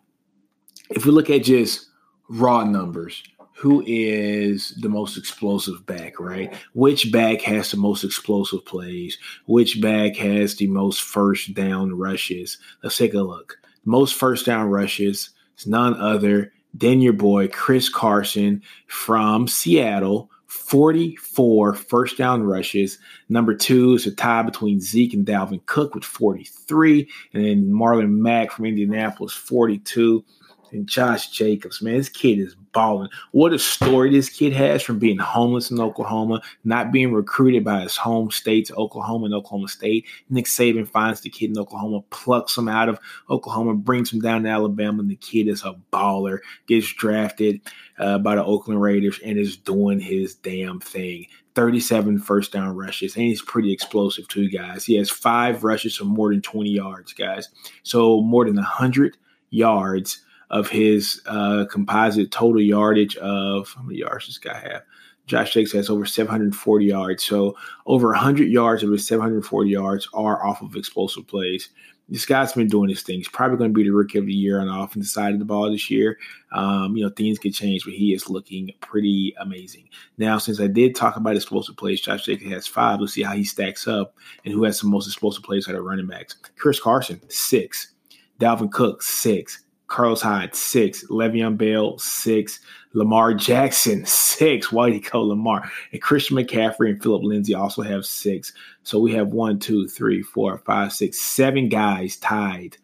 if 0.90 1.06
we 1.06 1.12
look 1.12 1.30
at 1.30 1.44
just 1.44 1.88
raw 2.30 2.64
numbers, 2.64 3.24
who 3.60 3.84
is 3.86 4.74
the 4.80 4.88
most 4.88 5.18
explosive 5.18 5.86
back, 5.86 6.20
right? 6.20 6.54
Which 6.74 7.12
back 7.12 7.42
has 7.42 7.72
the 7.72 7.78
most 7.78 8.06
explosive 8.06 8.66
plays? 8.66 9.18
Which 9.48 9.82
back 9.82 10.16
has 10.16 10.56
the 10.56 10.68
most 10.68 11.02
first 11.02 11.54
down 11.54 11.94
rushes? 11.94 12.58
Let's 12.82 12.98
take 12.98 13.14
a 13.14 13.22
look. 13.22 13.60
Most 13.84 14.16
first 14.16 14.46
down 14.46 14.70
rushes 14.70 15.32
is 15.58 15.68
none 15.68 16.00
other 16.00 16.54
than 16.74 17.02
your 17.02 17.14
boy 17.14 17.50
Chris 17.50 17.90
Carson 17.90 18.64
from 18.88 19.48
Seattle. 19.48 20.30
44 20.48 21.76
first 21.76 22.18
down 22.18 22.44
rushes. 22.44 22.98
Number 23.28 23.54
two 23.54 23.94
is 23.94 24.08
a 24.08 24.16
tie 24.16 24.42
between 24.42 24.80
Zeke 24.80 25.14
and 25.14 25.26
Dalvin 25.26 25.66
Cook 25.66 25.96
with 25.96 26.06
43. 26.06 27.10
And 27.34 27.46
then 27.46 27.66
Marlon 27.68 28.20
Mack 28.20 28.52
from 28.52 28.66
Indianapolis, 28.66 29.34
42 29.34 30.24
and 30.72 30.88
Josh 30.88 31.30
Jacobs, 31.30 31.82
man, 31.82 31.98
this 31.98 32.10
kid 32.10 32.40
is 32.40 32.56
balling. 32.74 33.10
What 33.32 33.54
a 33.54 33.60
story 33.60 34.12
this 34.12 34.30
kid 34.30 34.54
has 34.54 34.82
from 34.82 35.00
being 35.00 35.18
homeless 35.18 35.72
in 35.72 35.80
Oklahoma, 35.80 36.42
not 36.64 36.92
being 36.92 37.14
recruited 37.14 37.64
by 37.64 37.82
his 37.82 37.98
home 37.98 38.32
states, 38.32 38.72
Oklahoma 38.72 39.26
and 39.26 39.34
Oklahoma 39.34 39.68
State. 39.68 40.06
Nick 40.30 40.46
Saban 40.46 40.88
finds 40.88 41.22
the 41.22 41.30
kid 41.30 41.52
in 41.52 41.58
Oklahoma, 41.58 42.02
plucks 42.10 42.58
him 42.58 42.68
out 42.68 42.90
of 42.90 43.00
Oklahoma, 43.30 43.74
brings 43.76 44.12
him 44.12 44.20
down 44.20 44.44
to 44.44 44.50
Alabama, 44.50 45.02
and 45.02 45.10
the 45.10 45.16
kid 45.16 45.48
is 45.48 45.64
a 45.64 45.76
baller, 45.92 46.40
gets 46.68 46.92
drafted 46.94 47.62
uh, 47.98 48.18
by 48.20 48.36
the 48.36 48.44
Oakland 48.44 48.82
Raiders, 48.82 49.20
and 49.24 49.38
is 49.38 49.58
doing 49.58 50.00
his 50.00 50.36
damn 50.36 50.80
thing. 50.80 51.26
37 51.56 52.20
first 52.20 52.54
down 52.54 52.76
rushes, 52.76 53.16
and 53.16 53.26
he's 53.26 53.42
pretty 53.42 53.74
explosive 53.74 54.28
too, 54.28 54.50
guys. 54.50 54.86
He 54.86 54.96
has 54.96 55.10
five 55.10 55.64
rushes 55.64 55.98
for 55.98 56.06
more 56.06 56.32
than 56.32 56.42
20 56.42 56.70
yards, 56.70 57.12
guys. 57.12 57.50
So 57.84 58.22
more 58.22 58.46
than 58.46 58.56
100 58.56 59.18
yards 59.50 60.24
of 60.50 60.68
his 60.68 61.22
uh, 61.28 61.66
composite 61.72 62.32
total 62.32 62.62
yardage 62.62 63.16
of 63.18 63.74
how 63.76 63.84
many 63.84 64.00
yards 64.00 64.26
does 64.26 64.36
this 64.36 64.52
guy 64.52 64.60
have? 64.60 64.84
Josh 65.30 65.54
Jacobs 65.54 65.74
has 65.74 65.90
over 65.90 66.06
740 66.06 66.86
yards. 66.86 67.24
So 67.24 67.56
over 67.86 68.08
100 68.08 68.50
yards 68.50 68.84
of 68.84 68.92
his 68.92 69.08
740 69.08 69.70
yards 69.70 70.10
are 70.14 70.46
off 70.46 70.62
of 70.62 70.76
explosive 70.76 71.28
plays. 71.28 71.70
This 72.12 72.26
guy's 72.26 72.54
been 72.54 72.68
doing 72.68 72.90
his 72.90 73.04
thing. 73.04 73.20
He's 73.20 73.28
probably 73.28 73.58
going 73.58 73.70
to 73.70 73.76
be 73.76 73.84
the 73.84 73.92
rookie 73.92 74.18
of 74.18 74.26
the 74.26 74.34
year 74.34 74.60
on 74.60 74.66
the 74.66 74.74
offensive 74.74 75.12
side 75.12 75.34
of 75.34 75.38
the 75.38 75.46
ball 75.46 75.72
this 75.72 75.92
year. 75.92 76.18
Um, 76.52 76.98
you 76.98 77.04
know, 77.04 77.12
things 77.12 77.38
could 77.38 77.54
change, 77.54 77.86
but 77.86 77.94
he 77.94 78.16
is 78.16 78.32
looking 78.32 78.72
pretty 78.82 79.36
amazing. 79.40 79.88
Now, 80.18 80.40
since 80.40 80.60
I 80.60 80.66
did 80.66 80.96
talk 80.96 81.18
about 81.18 81.36
explosive 81.36 81.78
plays, 81.78 82.02
Josh 82.02 82.26
Jacobs 82.26 82.52
has 82.52 82.66
five. 82.66 83.00
Let's 83.00 83.14
see 83.14 83.22
how 83.22 83.34
he 83.34 83.44
stacks 83.44 83.88
up 83.88 84.16
and 84.44 84.52
who 84.52 84.64
has 84.64 84.80
the 84.80 84.88
most 84.88 85.06
explosive 85.06 85.44
plays 85.44 85.70
out 85.70 85.76
of 85.76 85.84
running 85.84 86.08
backs. 86.08 86.36
Chris 86.58 86.80
Carson, 86.80 87.22
six. 87.30 87.94
Dalvin 88.40 88.72
Cook, 88.72 89.04
six. 89.04 89.66
Carlos 89.90 90.22
Hyde, 90.22 90.56
six. 90.56 91.04
Le'Veon 91.08 91.58
Bell, 91.58 91.98
six. 91.98 92.60
Lamar 92.94 93.34
Jackson, 93.34 94.06
six. 94.06 94.70
He 94.70 95.00
go 95.00 95.22
Lamar? 95.24 95.70
And 95.92 96.02
Christian 96.02 96.38
McCaffrey 96.38 96.92
and 96.92 97.04
Philip 97.04 97.24
Lindsay 97.24 97.54
also 97.54 97.82
have 97.82 98.06
six. 98.06 98.54
So 98.84 99.00
we 99.00 99.12
have 99.14 99.30
one, 99.30 99.60
two, 99.60 99.88
three, 99.88 100.22
four, 100.22 100.58
five, 100.60 100.94
six, 100.94 101.20
seven 101.20 101.70
guys 101.70 102.16
tied. 102.18 102.78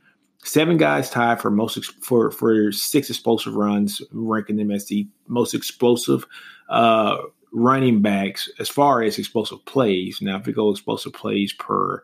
Seven 0.44 0.78
guys 0.78 1.10
tied 1.10 1.42
for 1.42 1.50
most 1.50 1.84
for 2.04 2.30
for 2.30 2.72
six 2.72 3.10
explosive 3.10 3.56
runs, 3.56 4.02
ranking 4.12 4.58
them 4.58 4.70
as 4.70 4.86
the 4.86 5.08
most 5.28 5.56
explosive 5.56 6.24
uh, 6.70 7.18
running 7.52 8.02
backs 8.02 8.48
as 8.60 8.70
far 8.70 9.02
as 9.02 9.18
explosive 9.18 9.64
plays. 9.66 10.22
Now, 10.22 10.38
if 10.38 10.46
we 10.46 10.54
go 10.54 10.70
explosive 10.70 11.14
plays 11.14 11.52
per 11.54 12.04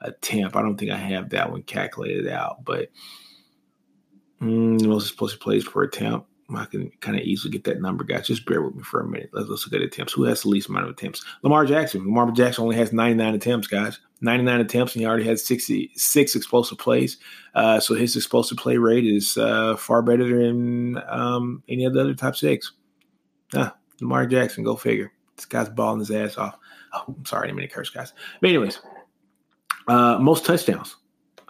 attempt, 0.00 0.56
I 0.56 0.62
don't 0.62 0.78
think 0.78 0.90
I 0.90 0.96
have 0.96 1.30
that 1.30 1.50
one 1.50 1.64
calculated 1.64 2.28
out, 2.28 2.64
but 2.64 2.88
Mm, 4.42 4.86
most 4.86 5.06
explosive 5.06 5.40
plays 5.40 5.66
per 5.66 5.84
attempt. 5.84 6.26
I 6.54 6.64
can 6.66 6.90
kind 7.00 7.16
of 7.16 7.22
easily 7.22 7.50
get 7.50 7.64
that 7.64 7.80
number, 7.80 8.04
guys. 8.04 8.26
Just 8.26 8.44
bear 8.44 8.62
with 8.62 8.74
me 8.74 8.82
for 8.82 9.00
a 9.00 9.06
minute. 9.06 9.30
Let's, 9.32 9.48
let's 9.48 9.66
look 9.66 9.80
at 9.80 9.86
attempts. 9.86 10.12
Who 10.12 10.24
has 10.24 10.42
the 10.42 10.48
least 10.48 10.68
amount 10.68 10.84
of 10.84 10.90
attempts? 10.90 11.24
Lamar 11.42 11.64
Jackson. 11.64 12.02
Lamar 12.02 12.30
Jackson 12.30 12.64
only 12.64 12.76
has 12.76 12.92
99 12.92 13.34
attempts, 13.34 13.66
guys. 13.68 14.00
99 14.20 14.60
attempts, 14.60 14.94
and 14.94 15.00
he 15.00 15.06
already 15.06 15.24
had 15.24 15.40
66 15.40 16.36
explosive 16.36 16.78
plays. 16.78 17.18
Uh, 17.54 17.80
so 17.80 17.94
his 17.94 18.16
explosive 18.16 18.58
play 18.58 18.76
rate 18.76 19.06
is 19.06 19.36
uh, 19.36 19.76
far 19.76 20.02
better 20.02 20.26
than 20.26 21.02
um, 21.08 21.62
any 21.68 21.84
of 21.84 21.94
the 21.94 22.00
other 22.00 22.14
top 22.14 22.36
six. 22.36 22.72
Ah, 23.54 23.74
Lamar 24.00 24.26
Jackson, 24.26 24.64
go 24.64 24.76
figure. 24.76 25.12
This 25.36 25.46
guy's 25.46 25.68
balling 25.68 26.00
his 26.00 26.10
ass 26.10 26.36
off. 26.36 26.58
Oh, 26.92 27.04
I'm 27.08 27.24
sorry, 27.24 27.44
I 27.44 27.46
didn't 27.46 27.58
mean 27.58 27.68
to 27.68 27.74
curse, 27.74 27.90
guys. 27.90 28.12
But 28.40 28.50
anyways, 28.50 28.80
uh, 29.88 30.18
most 30.18 30.44
touchdowns. 30.44 30.96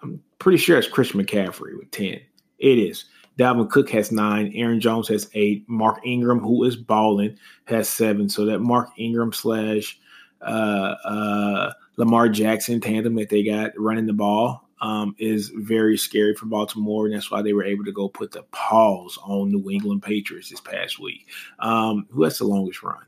I'm 0.02 0.22
pretty 0.38 0.58
sure 0.58 0.78
it's 0.78 0.88
Christian 0.88 1.22
McCaffrey 1.22 1.76
with 1.78 1.90
10. 1.90 2.20
It 2.62 2.78
is. 2.78 3.04
Dalvin 3.38 3.68
Cook 3.68 3.90
has 3.90 4.12
nine. 4.12 4.52
Aaron 4.54 4.80
Jones 4.80 5.08
has 5.08 5.28
eight. 5.34 5.68
Mark 5.68 5.98
Ingram, 6.06 6.38
who 6.38 6.64
is 6.64 6.76
balling, 6.76 7.36
has 7.64 7.88
seven. 7.88 8.28
So 8.28 8.44
that 8.46 8.60
Mark 8.60 8.90
Ingram 8.96 9.32
slash 9.32 9.98
uh, 10.40 10.94
uh, 11.04 11.72
Lamar 11.96 12.28
Jackson 12.28 12.80
tandem 12.80 13.16
that 13.16 13.30
they 13.30 13.42
got 13.42 13.72
running 13.76 14.06
the 14.06 14.12
ball 14.12 14.68
um, 14.80 15.14
is 15.18 15.50
very 15.54 15.96
scary 15.96 16.34
for 16.34 16.46
Baltimore, 16.46 17.06
and 17.06 17.14
that's 17.14 17.30
why 17.30 17.42
they 17.42 17.52
were 17.52 17.64
able 17.64 17.84
to 17.84 17.92
go 17.92 18.08
put 18.08 18.32
the 18.32 18.42
pause 18.52 19.18
on 19.22 19.50
New 19.50 19.70
England 19.70 20.02
Patriots 20.02 20.50
this 20.50 20.60
past 20.60 20.98
week. 20.98 21.28
Um, 21.58 22.06
who 22.10 22.24
has 22.24 22.38
the 22.38 22.44
longest 22.44 22.82
run? 22.82 23.02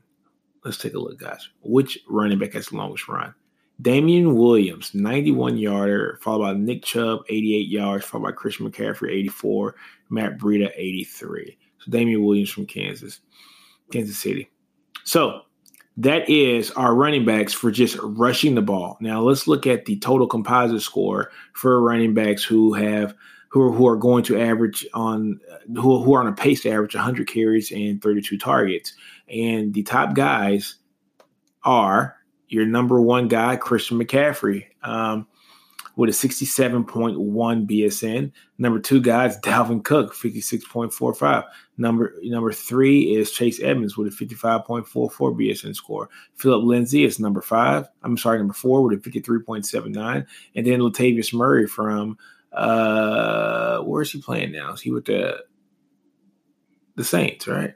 Let's 0.63 0.77
take 0.77 0.95
a 0.95 0.99
look, 0.99 1.19
guys. 1.19 1.49
Which 1.61 1.99
running 2.09 2.39
back 2.39 2.53
has 2.53 2.67
the 2.67 2.77
longest 2.77 3.07
run? 3.07 3.33
Damien 3.81 4.35
Williams, 4.35 4.93
91 4.93 5.57
yarder, 5.57 6.17
followed 6.21 6.53
by 6.53 6.53
Nick 6.53 6.83
Chubb, 6.83 7.21
88 7.27 7.67
yards, 7.67 8.05
followed 8.05 8.25
by 8.25 8.31
Christian 8.31 8.69
McCaffrey, 8.69 9.11
84, 9.11 9.75
Matt 10.09 10.37
Breida, 10.37 10.71
83. 10.75 11.57
So 11.79 11.91
Damien 11.91 12.23
Williams 12.23 12.49
from 12.49 12.65
Kansas, 12.65 13.19
Kansas 13.91 14.17
City. 14.17 14.49
So 15.03 15.41
that 15.97 16.29
is 16.29 16.71
our 16.71 16.95
running 16.95 17.25
backs 17.25 17.53
for 17.53 17.71
just 17.71 17.97
rushing 18.01 18.55
the 18.55 18.61
ball. 18.61 18.97
Now 19.01 19.21
let's 19.21 19.47
look 19.47 19.67
at 19.67 19.85
the 19.85 19.97
total 19.99 20.27
composite 20.27 20.81
score 20.81 21.31
for 21.53 21.81
running 21.81 22.13
backs 22.13 22.43
who 22.43 22.73
have 22.73 23.15
who 23.49 23.61
are, 23.61 23.71
who 23.71 23.87
are 23.87 23.95
going 23.95 24.23
to 24.25 24.39
average 24.39 24.85
on 24.93 25.39
who, 25.75 26.03
who 26.03 26.13
are 26.15 26.19
on 26.21 26.27
a 26.27 26.33
pace 26.33 26.63
to 26.63 26.71
average 26.71 26.95
100 26.95 27.27
carries 27.27 27.71
and 27.71 28.01
32 28.01 28.37
targets. 28.37 28.93
And 29.29 29.73
the 29.73 29.83
top 29.83 30.13
guys 30.13 30.75
are 31.63 32.17
your 32.47 32.65
number 32.65 33.01
one 33.01 33.27
guy, 33.27 33.55
Christian 33.55 33.99
McCaffrey. 33.99 34.65
Um, 34.83 35.27
with 35.95 36.09
a 36.09 36.13
67.1 36.13 37.15
BSN. 37.67 38.31
Number 38.57 38.79
two 38.79 39.01
guy 39.01 39.27
is 39.27 39.37
Dalvin 39.37 39.83
Cook, 39.83 40.13
56.45. 40.13 41.45
Number 41.77 42.13
number 42.23 42.51
three 42.51 43.15
is 43.15 43.31
Chase 43.31 43.61
Edmonds 43.61 43.97
with 43.97 44.07
a 44.07 44.25
55.44 44.25 44.85
BSN 44.87 45.75
score. 45.75 46.09
Philip 46.35 46.63
Lindsay 46.63 47.05
is 47.05 47.19
number 47.19 47.41
five. 47.41 47.87
I'm 48.03 48.17
sorry, 48.17 48.37
number 48.37 48.53
four 48.53 48.81
with 48.81 49.05
a 49.05 49.09
53.79. 49.09 50.25
And 50.55 50.67
then 50.67 50.79
Latavius 50.79 51.33
Murray 51.33 51.67
from 51.67 52.17
uh 52.51 53.79
where 53.79 54.01
is 54.01 54.11
he 54.11 54.21
playing 54.21 54.51
now? 54.53 54.73
Is 54.73 54.81
he 54.81 54.91
with 54.91 55.05
the 55.05 55.43
the 56.95 57.03
Saints, 57.03 57.47
right? 57.47 57.73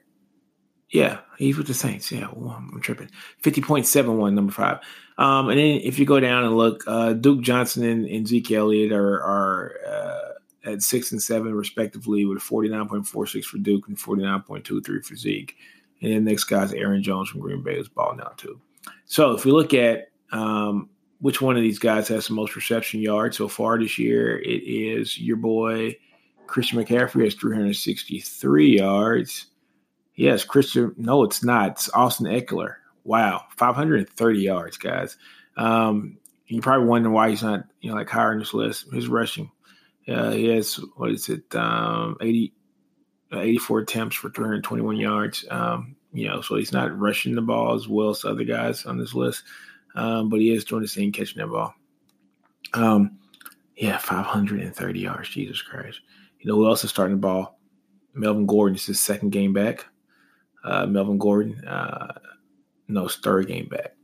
Yeah, 0.89 1.19
he's 1.39 1.57
with 1.57 1.67
the 1.67 1.73
Saints. 1.73 2.11
Yeah, 2.11 2.27
well, 2.33 2.51
I'm 2.55 2.79
tripping. 2.81 3.09
50.71, 3.41 4.33
number 4.33 4.51
five. 4.51 4.79
Um, 5.17 5.49
and 5.49 5.59
then 5.59 5.81
if 5.83 5.97
you 5.97 6.05
go 6.05 6.19
down 6.19 6.43
and 6.43 6.55
look, 6.55 6.83
uh, 6.85 7.13
Duke 7.13 7.41
Johnson 7.41 7.83
and, 7.83 8.05
and 8.05 8.27
Zeke 8.27 8.51
Elliott 8.51 8.91
are, 8.91 9.23
are 9.23 9.73
uh, 9.87 10.69
at 10.71 10.81
six 10.81 11.11
and 11.11 11.21
seven, 11.21 11.55
respectively, 11.55 12.25
with 12.25 12.39
49.46 12.39 13.45
for 13.45 13.57
Duke 13.57 13.87
and 13.87 13.97
49.23 13.97 15.05
for 15.05 15.15
Zeke. 15.15 15.55
And 16.01 16.13
then 16.13 16.25
next 16.25 16.45
guy's 16.45 16.73
Aaron 16.73 17.01
Jones 17.01 17.29
from 17.29 17.41
Green 17.41 17.63
Bay 17.63 17.75
is 17.75 17.89
balling 17.89 18.21
out, 18.21 18.37
too. 18.37 18.59
So 19.05 19.31
if 19.31 19.45
we 19.45 19.51
look 19.51 19.73
at 19.73 20.11
um, 20.31 20.89
which 21.19 21.41
one 21.41 21.55
of 21.55 21.63
these 21.63 21.79
guys 21.79 22.07
has 22.09 22.27
the 22.27 22.33
most 22.33 22.55
reception 22.55 23.01
yards 23.01 23.37
so 23.37 23.47
far 23.47 23.77
this 23.79 23.97
year, 23.97 24.39
it 24.39 24.63
is 24.63 25.17
your 25.17 25.37
boy 25.37 25.97
Christian 26.47 26.83
McCaffrey 26.83 27.25
has 27.25 27.35
363 27.35 28.77
yards. 28.77 29.45
Yes, 30.19 30.43
Christian. 30.43 30.93
No, 30.97 31.23
it's 31.23 31.45
not. 31.45 31.71
It's 31.71 31.89
Austin 31.93 32.25
Ekeler. 32.25 32.75
Wow, 33.05 33.45
530 33.55 34.37
yards, 34.37 34.75
guys. 34.75 35.15
Um, 35.55 36.17
you 36.45 36.59
probably 36.59 36.89
wonder 36.89 37.09
why 37.09 37.29
he's 37.29 37.41
not, 37.41 37.63
you 37.79 37.89
know, 37.89 37.95
like 37.95 38.09
higher 38.09 38.33
on 38.33 38.39
this 38.39 38.53
list. 38.53 38.87
He's 38.91 39.07
rushing, 39.07 39.49
uh, 40.09 40.31
he 40.31 40.49
has 40.49 40.75
what 40.97 41.11
is 41.11 41.29
it, 41.29 41.55
um, 41.55 42.17
80, 42.19 42.53
uh, 43.31 43.39
84 43.39 43.79
attempts 43.79 44.17
for 44.17 44.29
321 44.29 44.97
yards. 44.97 45.45
Um, 45.49 45.95
you 46.11 46.27
know, 46.27 46.41
so 46.41 46.57
he's 46.57 46.73
not 46.73 46.99
rushing 46.99 47.33
the 47.33 47.41
ball 47.41 47.73
as 47.73 47.87
well 47.87 48.09
as 48.09 48.25
other 48.25 48.43
guys 48.43 48.85
on 48.85 48.97
this 48.97 49.13
list, 49.13 49.43
um, 49.95 50.27
but 50.27 50.41
he 50.41 50.51
is 50.51 50.65
doing 50.65 50.81
the 50.81 50.89
same 50.89 51.13
catching 51.13 51.37
that 51.37 51.47
ball. 51.47 51.73
Um, 52.73 53.19
yeah, 53.77 53.97
530 53.97 54.99
yards. 54.99 55.29
Jesus 55.29 55.61
Christ. 55.61 56.01
You 56.41 56.49
know 56.49 56.57
who 56.57 56.67
else 56.67 56.83
is 56.83 56.89
starting 56.89 57.15
the 57.15 57.21
ball? 57.21 57.57
Melvin 58.13 58.47
Gordon. 58.47 58.75
Is 58.75 58.85
his 58.85 58.99
second 58.99 59.29
game 59.29 59.53
back 59.53 59.85
uh, 60.69 60.85
Melvin 60.85 61.17
Gordon, 61.17 61.65
uh, 61.65 62.13
no, 62.87 63.07
third 63.07 63.47
game 63.47 63.67
back. 63.67 63.95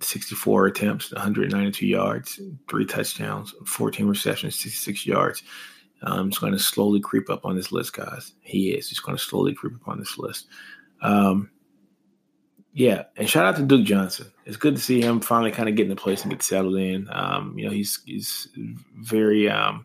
64 0.00 0.66
attempts, 0.66 1.12
192 1.12 1.86
yards, 1.86 2.40
three 2.68 2.86
touchdowns, 2.86 3.54
14 3.66 4.06
receptions, 4.06 4.54
66 4.56 5.06
yards. 5.06 5.42
Um, 6.02 6.28
it's 6.28 6.38
going 6.38 6.54
to 6.54 6.58
slowly 6.58 7.00
creep 7.00 7.28
up 7.28 7.44
on 7.44 7.54
this 7.54 7.70
list, 7.70 7.92
guys. 7.92 8.32
He 8.40 8.70
is. 8.70 8.88
He's 8.88 9.00
going 9.00 9.16
to 9.16 9.22
slowly 9.22 9.54
creep 9.54 9.74
up 9.74 9.86
on 9.86 9.98
this 9.98 10.18
list. 10.18 10.46
Um, 11.02 11.50
yeah, 12.72 13.04
and 13.16 13.28
shout 13.28 13.44
out 13.44 13.56
to 13.56 13.62
Duke 13.62 13.84
Johnson. 13.84 14.32
It's 14.46 14.56
good 14.56 14.76
to 14.76 14.82
see 14.82 15.00
him 15.02 15.20
finally 15.20 15.50
kind 15.50 15.68
of 15.68 15.74
get 15.74 15.84
in 15.84 15.90
the 15.90 15.96
place 15.96 16.22
and 16.22 16.30
get 16.30 16.42
settled 16.42 16.76
in. 16.76 17.08
Um, 17.10 17.58
you 17.58 17.66
know, 17.66 17.72
he's 17.72 18.00
he's 18.06 18.48
very 18.94 19.50
um, 19.50 19.84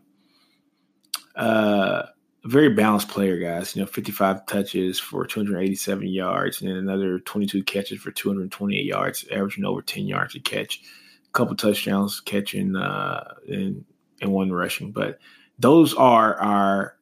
uh, 1.34 2.04
very 2.46 2.68
balanced 2.68 3.08
player, 3.08 3.38
guys. 3.38 3.74
You 3.74 3.82
know, 3.82 3.86
55 3.86 4.46
touches 4.46 4.98
for 4.98 5.26
287 5.26 6.06
yards, 6.08 6.60
and 6.60 6.70
then 6.70 6.76
another 6.76 7.18
22 7.18 7.64
catches 7.64 8.00
for 8.00 8.10
228 8.10 8.84
yards, 8.84 9.24
averaging 9.32 9.64
over 9.64 9.82
10 9.82 10.06
yards 10.06 10.34
a 10.34 10.40
catch. 10.40 10.80
A 11.26 11.32
couple 11.32 11.56
touchdowns 11.56 12.20
catching 12.20 12.76
uh, 12.76 13.34
and 13.48 13.84
and 14.20 14.32
one 14.32 14.52
rushing. 14.52 14.92
But 14.92 15.18
those 15.58 15.94
are 15.94 16.34
our 16.36 16.96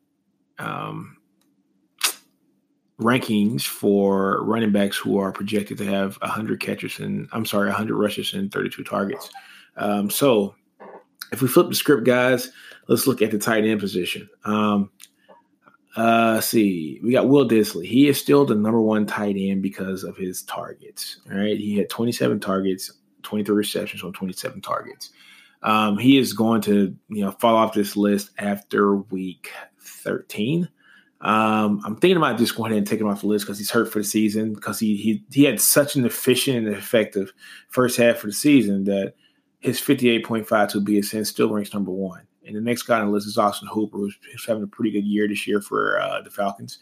um, 0.59 1.17
rankings 3.01 3.63
for 3.63 4.43
running 4.45 4.73
backs 4.73 4.97
who 4.97 5.19
are 5.19 5.33
projected 5.33 5.79
to 5.79 5.85
have 5.85 6.17
100 6.17 6.61
catches 6.61 6.99
and 6.99 7.29
I'm 7.33 7.45
sorry, 7.45 7.69
100 7.69 7.97
rushes 7.97 8.35
and 8.35 8.53
32 8.53 8.85
targets. 8.85 9.31
Um, 9.77 10.11
so 10.11 10.55
if 11.33 11.43
we 11.43 11.49
flip 11.49 11.69
the 11.69 11.75
script, 11.75 12.05
guys, 12.05 12.51
let's 12.89 13.07
look 13.07 13.23
at 13.23 13.31
the 13.31 13.39
tight 13.39 13.65
end 13.65 13.81
position. 13.81 14.29
Um, 14.45 14.91
uh, 15.97 16.41
see, 16.41 17.01
we 17.03 17.13
got 17.13 17.29
Will 17.29 17.49
Dissly. 17.49 17.87
He 17.87 18.09
is 18.09 18.19
still 18.19 18.45
the 18.45 18.55
number 18.55 18.81
one 18.81 19.07
tight 19.07 19.37
end 19.39 19.63
because 19.63 20.03
of 20.03 20.17
his 20.17 20.43
targets. 20.43 21.19
All 21.31 21.39
right, 21.39 21.59
he 21.59 21.77
had 21.77 21.89
27 21.89 22.41
targets, 22.41 22.93
23 23.23 23.55
receptions 23.55 24.03
on 24.03 24.13
27 24.13 24.61
targets. 24.61 25.11
Um, 25.63 25.97
he 25.97 26.19
is 26.19 26.33
going 26.33 26.61
to, 26.63 26.95
you 27.09 27.25
know, 27.25 27.31
fall 27.33 27.57
off 27.57 27.75
this 27.75 27.97
list 27.97 28.31
after 28.39 28.97
week 28.97 29.51
13. 29.81 30.69
Um, 31.21 31.81
I'm 31.85 31.97
thinking 31.97 32.19
about 32.19 32.37
just 32.37 32.55
going 32.55 32.73
ahead 32.73 32.79
and 32.79 32.87
taking 32.87 33.07
him 33.07 33.13
off 33.13 33.23
the 33.23 33.29
list 33.29 33.47
because 33.47 33.59
he's 33.59 33.71
hurt 33.71 33.91
for 33.91 34.01
the 34.01 34.05
season 34.05 34.53
because 34.53 34.79
he 34.79 34.97
he 34.97 35.25
he 35.33 35.45
had 35.45 35.59
such 35.59 35.97
an 35.97 36.05
efficient 36.05 36.67
and 36.67 36.77
effective 36.77 37.33
first 37.69 37.97
half 37.97 38.17
of 38.17 38.25
the 38.25 38.33
season 38.33 38.85
that 38.85 39.15
his 39.61 39.81
58.52 39.81 40.47
BSN 40.85 41.27
still 41.27 41.49
ranks 41.49 41.73
number 41.73 41.91
one. 41.91 42.27
And 42.47 42.57
the 42.57 42.61
next 42.61 42.83
guy 42.83 43.01
on 43.01 43.07
the 43.07 43.13
list 43.13 43.27
is 43.27 43.39
Austin 43.39 43.69
Hooper, 43.69 43.97
who's, 43.97 44.17
having 44.47 44.63
a 44.63 44.67
pretty 44.67 44.91
good 44.91 45.05
year 45.05 45.27
this 45.27 45.47
year 45.47 45.61
for 45.61 46.01
uh, 46.01 46.21
the 46.23 46.31
Falcons. 46.31 46.79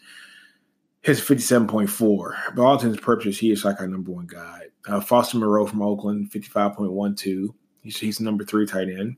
His 1.01 1.19
57.4. 1.19 2.55
But 2.55 2.61
all 2.61 2.73
intents 2.73 2.95
and 2.95 3.01
purposes, 3.01 3.37
he 3.37 3.51
is 3.51 3.65
like 3.65 3.79
our 3.79 3.87
number 3.87 4.11
one 4.11 4.27
guy. 4.27 4.63
Uh, 4.87 5.01
Foster 5.01 5.37
Moreau 5.37 5.65
from 5.65 5.81
Oakland, 5.81 6.31
55.12. 6.31 7.53
He's, 7.81 7.97
he's 7.97 8.19
number 8.19 8.43
three 8.45 8.65
tight 8.65 8.89
end. 8.89 9.17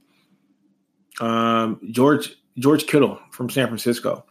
Um, 1.20 1.80
George 1.92 2.36
George 2.58 2.88
Kittle 2.88 3.20
from 3.32 3.50
San 3.50 3.68
Francisco, 3.68 4.26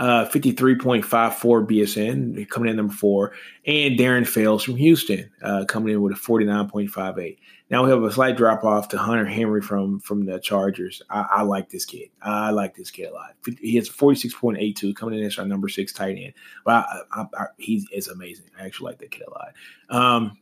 uh, 0.00 0.26
53.54 0.30 1.04
BSN, 1.04 2.48
coming 2.48 2.70
in 2.70 2.76
number 2.76 2.92
four. 2.92 3.32
And 3.66 3.98
Darren 3.98 4.26
Fells 4.26 4.64
from 4.64 4.76
Houston, 4.76 5.30
uh, 5.42 5.66
coming 5.66 5.92
in 5.92 6.00
with 6.00 6.14
a 6.14 6.16
49.58. 6.16 7.36
Now 7.70 7.84
we 7.84 7.90
have 7.90 8.02
a 8.02 8.10
slight 8.10 8.38
drop 8.38 8.64
off 8.64 8.88
to 8.88 8.98
Hunter 8.98 9.26
Henry 9.26 9.60
from 9.60 10.00
from 10.00 10.24
the 10.24 10.40
Chargers. 10.40 11.02
I, 11.10 11.26
I 11.30 11.42
like 11.42 11.68
this 11.68 11.84
kid. 11.84 12.08
I 12.22 12.50
like 12.50 12.74
this 12.74 12.90
kid 12.90 13.10
a 13.10 13.14
lot. 13.14 13.34
He 13.60 13.76
has 13.76 13.88
46.82 13.88 14.96
coming 14.96 15.18
in 15.18 15.24
as 15.24 15.38
our 15.38 15.44
number 15.44 15.68
six 15.68 15.92
tight 15.92 16.16
end. 16.18 16.32
But 16.64 16.86
I, 17.12 17.26
I, 17.34 17.44
he 17.58 17.86
is 17.92 18.08
amazing. 18.08 18.46
I 18.58 18.64
actually 18.64 18.90
like 18.90 18.98
that 19.00 19.10
kid 19.10 19.24
a 19.28 19.30
lot. 19.30 19.52
Um, 19.90 20.38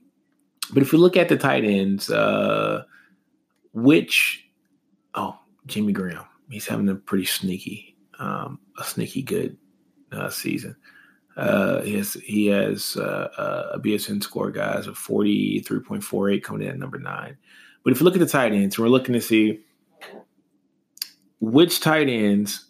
but 0.73 0.83
if 0.83 0.93
you 0.93 0.99
look 0.99 1.17
at 1.17 1.29
the 1.29 1.37
tight 1.37 1.65
ends, 1.65 2.11
uh, 2.11 2.85
which, 3.73 4.49
oh, 5.15 5.39
Jimmy 5.67 5.93
Graham, 5.93 6.25
he's 6.49 6.67
having 6.67 6.89
a 6.89 6.95
pretty 6.95 7.25
sneaky, 7.25 7.98
um, 8.19 8.59
a 8.79 8.85
sneaky 8.85 9.23
good 9.23 9.57
uh, 10.13 10.31
season. 10.31 10.77
Uh, 11.37 11.83
he 11.83 11.95
has 11.95 12.15
he 12.15 12.47
has 12.47 12.97
uh, 12.97 13.29
uh 13.39 13.71
a 13.75 13.79
BSN 13.79 14.23
score, 14.23 14.51
guys, 14.51 14.87
of 14.87 14.99
forty 14.99 15.61
three 15.61 15.81
point 15.81 16.03
four 16.03 16.29
eight 16.31 16.43
coming 16.43 16.63
in 16.63 16.69
at 16.69 16.79
number 16.79 16.99
nine. 16.99 17.37
But 17.85 17.93
if 17.93 18.01
you 18.01 18.05
look 18.05 18.15
at 18.15 18.21
the 18.21 18.27
tight 18.27 18.53
ends, 18.53 18.79
we're 18.79 18.89
looking 18.89 19.15
to 19.15 19.21
see 19.21 19.61
which 21.41 21.81
tight 21.81 22.09
ends, 22.09 22.67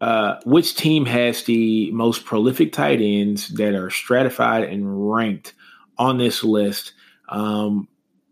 uh, 0.00 0.36
which 0.44 0.74
team 0.74 1.06
has 1.06 1.44
the 1.44 1.90
most 1.92 2.24
prolific 2.24 2.72
tight 2.72 3.00
ends 3.00 3.48
that 3.50 3.74
are 3.74 3.90
stratified 3.90 4.64
and 4.64 5.12
ranked 5.12 5.54
on 5.98 6.18
this 6.18 6.42
list 6.42 6.94
um, 7.28 7.86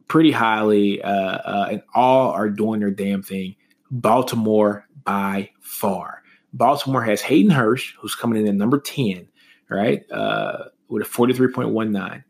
pretty 0.08 0.32
highly, 0.32 1.00
uh, 1.02 1.66
and 1.66 1.82
all 1.94 2.32
are 2.32 2.50
doing 2.50 2.80
their 2.80 2.90
damn 2.90 3.22
thing. 3.22 3.54
Baltimore 3.90 4.86
by 5.04 5.50
far. 5.60 6.17
Baltimore 6.52 7.04
has 7.04 7.20
Hayden 7.20 7.50
Hurst, 7.50 7.94
who's 8.00 8.14
coming 8.14 8.40
in 8.40 8.48
at 8.48 8.54
number 8.54 8.80
10 8.80 9.28
right? 9.68 10.10
Uh, 10.10 10.64
with 10.88 11.02
a 11.02 11.08
43.19. 11.08 12.24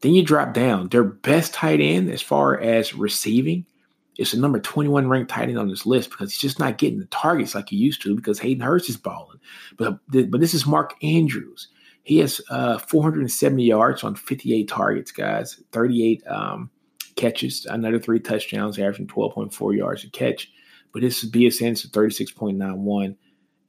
Then 0.00 0.14
you 0.14 0.22
drop 0.22 0.52
down. 0.52 0.88
Their 0.88 1.04
best 1.04 1.54
tight 1.54 1.80
end 1.80 2.10
as 2.10 2.22
far 2.22 2.58
as 2.60 2.94
receiving 2.94 3.64
is 4.18 4.30
the 4.30 4.38
number 4.38 4.60
21 4.60 5.08
ranked 5.08 5.30
tight 5.30 5.48
end 5.48 5.58
on 5.58 5.68
this 5.68 5.86
list 5.86 6.10
because 6.10 6.32
he's 6.32 6.40
just 6.40 6.58
not 6.58 6.78
getting 6.78 7.00
the 7.00 7.06
targets 7.06 7.54
like 7.54 7.70
he 7.70 7.76
used 7.76 8.02
to 8.02 8.14
because 8.14 8.38
Hayden 8.38 8.62
Hurst 8.62 8.88
is 8.88 8.96
balling. 8.96 9.40
But, 9.76 9.98
but 10.08 10.40
this 10.40 10.54
is 10.54 10.66
Mark 10.66 10.94
Andrews. 11.02 11.68
He 12.02 12.18
has 12.18 12.40
uh, 12.50 12.78
470 12.78 13.64
yards 13.64 14.04
on 14.04 14.14
58 14.14 14.68
targets, 14.68 15.10
guys, 15.10 15.60
38 15.72 16.22
um, 16.28 16.70
catches, 17.16 17.64
another 17.64 17.98
three 17.98 18.20
touchdowns, 18.20 18.78
averaging 18.78 19.06
12.4 19.06 19.76
yards 19.76 20.04
a 20.04 20.10
catch. 20.10 20.52
But 20.92 21.00
this 21.00 21.24
is 21.24 21.30
BSN 21.30 21.80
to 21.80 21.88
36.91. 21.88 23.16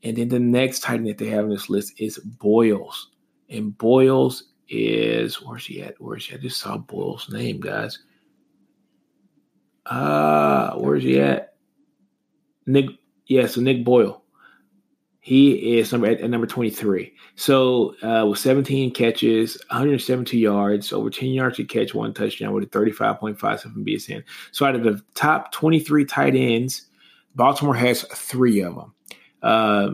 And 0.06 0.16
then 0.16 0.30
the 0.30 0.40
next 0.40 0.82
tight 0.82 1.00
end 1.00 1.08
that 1.08 1.18
they 1.18 1.30
have 1.30 1.46
on 1.46 1.50
this 1.50 1.68
list 1.68 2.00
is 2.00 2.20
Boyles 2.20 3.10
and 3.50 3.76
Boyles 3.76 4.44
is 4.70 5.42
where's 5.42 5.66
he 5.66 5.82
at? 5.82 5.96
Where's 6.00 6.28
he 6.28 6.36
at? 6.36 6.40
I 6.40 6.44
just 6.44 6.60
saw 6.60 6.78
Boyle's 6.78 7.28
name, 7.32 7.60
guys. 7.60 7.98
Uh, 9.88 10.76
where's 10.76 11.04
he 11.04 11.20
at? 11.20 11.56
Nick, 12.68 12.86
yeah, 13.26 13.48
so 13.48 13.62
Nick 13.62 13.84
Boyle. 13.84 14.22
He 15.22 15.80
is 15.80 15.92
number 15.92 16.06
at, 16.06 16.22
at 16.22 16.30
number 16.30 16.46
23. 16.46 17.12
So 17.36 17.96
uh, 18.04 18.28
with 18.28 18.38
17 18.38 18.92
catches, 18.92 19.58
172 19.72 20.38
yards, 20.38 20.94
over 20.94 21.10
10 21.10 21.30
yards 21.30 21.58
to 21.58 21.64
catch, 21.64 21.96
one 21.96 22.14
touchdown 22.14 22.54
with 22.54 22.64
a 22.64 22.68
35.57 22.68 23.38
BSN. 23.38 24.24
So 24.52 24.68
out 24.68 24.76
of 24.76 24.84
the 24.84 25.02
top 25.16 25.52
23 25.52 26.06
tight 26.06 26.36
ends, 26.36 26.84
Baltimore 27.34 27.74
has 27.74 28.04
three 28.04 28.62
of 28.62 28.76
them. 28.76 28.94
Uh, 29.42 29.92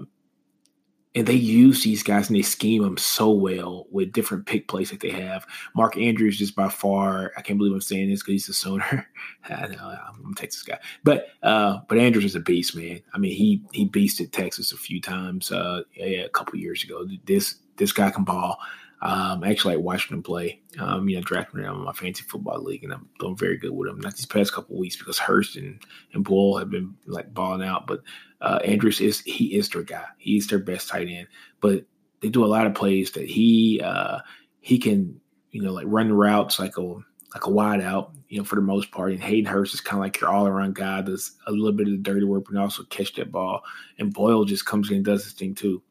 and 1.13 1.27
they 1.27 1.33
use 1.33 1.83
these 1.83 2.03
guys 2.03 2.29
and 2.29 2.38
they 2.38 2.41
scheme 2.41 2.83
them 2.83 2.98
so 2.98 3.31
well 3.31 3.86
with 3.91 4.13
different 4.13 4.45
pick 4.45 4.67
plays 4.67 4.91
that 4.91 5.01
they 5.01 5.10
have. 5.10 5.45
Mark 5.75 5.98
Andrews 5.98 6.39
is 6.39 6.51
by 6.51 6.69
far, 6.69 7.33
I 7.38 7.41
can't 7.41 7.60
believe 7.60 7.74
I'm 7.74 7.81
saying 7.81 8.10
this 8.10 8.21
because 8.21 8.31
he's 8.31 8.50
a 8.50 8.53
Sooner. 8.53 9.07
I 9.50 9.67
know 9.67 9.98
I'm 10.07 10.31
a 10.31 10.36
Texas 10.36 10.63
guy, 10.63 10.79
but 11.03 11.27
uh, 11.43 11.79
but 11.89 11.98
Andrews 11.98 12.25
is 12.25 12.36
a 12.36 12.39
beast, 12.39 12.75
man. 12.75 13.01
I 13.13 13.17
mean, 13.17 13.36
he 13.36 13.62
he 13.74 13.89
beasted 13.89 14.31
Texas 14.31 14.71
a 14.71 14.77
few 14.77 15.01
times 15.01 15.51
uh, 15.51 15.81
yeah, 15.95 16.21
a 16.21 16.29
couple 16.29 16.57
years 16.57 16.83
ago. 16.83 17.05
This 17.25 17.55
this 17.75 17.91
guy 17.91 18.10
can 18.10 18.24
ball. 18.24 18.57
Um, 19.01 19.43
actually, 19.43 19.75
like 19.75 19.84
watching 19.84 20.15
him 20.15 20.24
play. 20.24 20.62
Um, 20.79 21.10
you 21.10 21.15
know, 21.15 21.24
drafting 21.24 21.62
him 21.62 21.75
in 21.75 21.84
my 21.84 21.93
fantasy 21.93 22.24
football 22.24 22.62
league, 22.62 22.84
and 22.84 22.93
I'm 22.93 23.10
doing 23.20 23.36
very 23.36 23.58
good 23.58 23.72
with 23.72 23.89
him. 23.89 24.00
Not 24.00 24.15
these 24.15 24.25
past 24.25 24.53
couple 24.53 24.77
weeks 24.77 24.96
because 24.96 25.17
Hurst 25.17 25.55
and 25.55 25.81
and 26.13 26.24
Bull 26.24 26.58
have 26.58 26.70
been 26.70 26.96
like 27.08 27.34
balling 27.34 27.67
out, 27.67 27.88
but 27.88 28.01
uh, 28.41 28.60
Andrews 28.63 29.01
is 29.01 29.22
he 29.22 29.55
is 29.55 29.70
their 29.70 29.84
guy. 29.84 30.05
He's 30.17 30.48
their 30.48 30.60
best 30.60 30.89
tight 30.89 31.08
end. 31.10 31.27
But 31.62 31.86
they 32.22 32.29
do 32.29 32.46
a 32.46 32.48
lot 32.48 32.67
of 32.67 32.75
plays 32.75 33.12
that 33.12 33.27
he 33.27 33.81
uh, 33.84 34.20
he 34.60 34.77
can 34.77 35.20
you 35.51 35.62
know 35.62 35.74
like 35.74 35.88
run 35.88 36.10
the 36.10 36.13
routes 36.13 36.60
like 36.60 36.77
a 36.77 36.96
like 37.34 37.46
a 37.46 37.50
wide 37.50 37.81
out, 37.81 38.12
you 38.29 38.38
know, 38.38 38.43
for 38.43 38.55
the 38.55 38.62
most 38.62 38.91
part. 38.91 39.12
And 39.12 39.24
Hayden 39.24 39.51
Hurst 39.51 39.74
is 39.74 39.81
kind 39.81 40.00
of 40.00 40.01
like 40.01 40.20
your 40.20 40.29
all 40.29 40.48
around 40.48 40.75
guy, 40.75 41.01
does 41.01 41.31
a 41.48 41.51
little 41.51 41.72
bit 41.72 41.88
of 41.88 41.93
the 41.93 41.98
dirty 42.00 42.25
work, 42.25 42.43
but 42.50 42.60
also 42.60 42.84
catch 42.84 43.13
that 43.15 43.31
ball. 43.31 43.63
And 44.00 44.13
Boyle 44.13 44.46
just 44.46 44.65
comes 44.65 44.89
in 44.89 44.98
and 44.98 45.05
does 45.05 45.24
his 45.24 45.34
thing 45.34 45.55
too. 45.55 45.81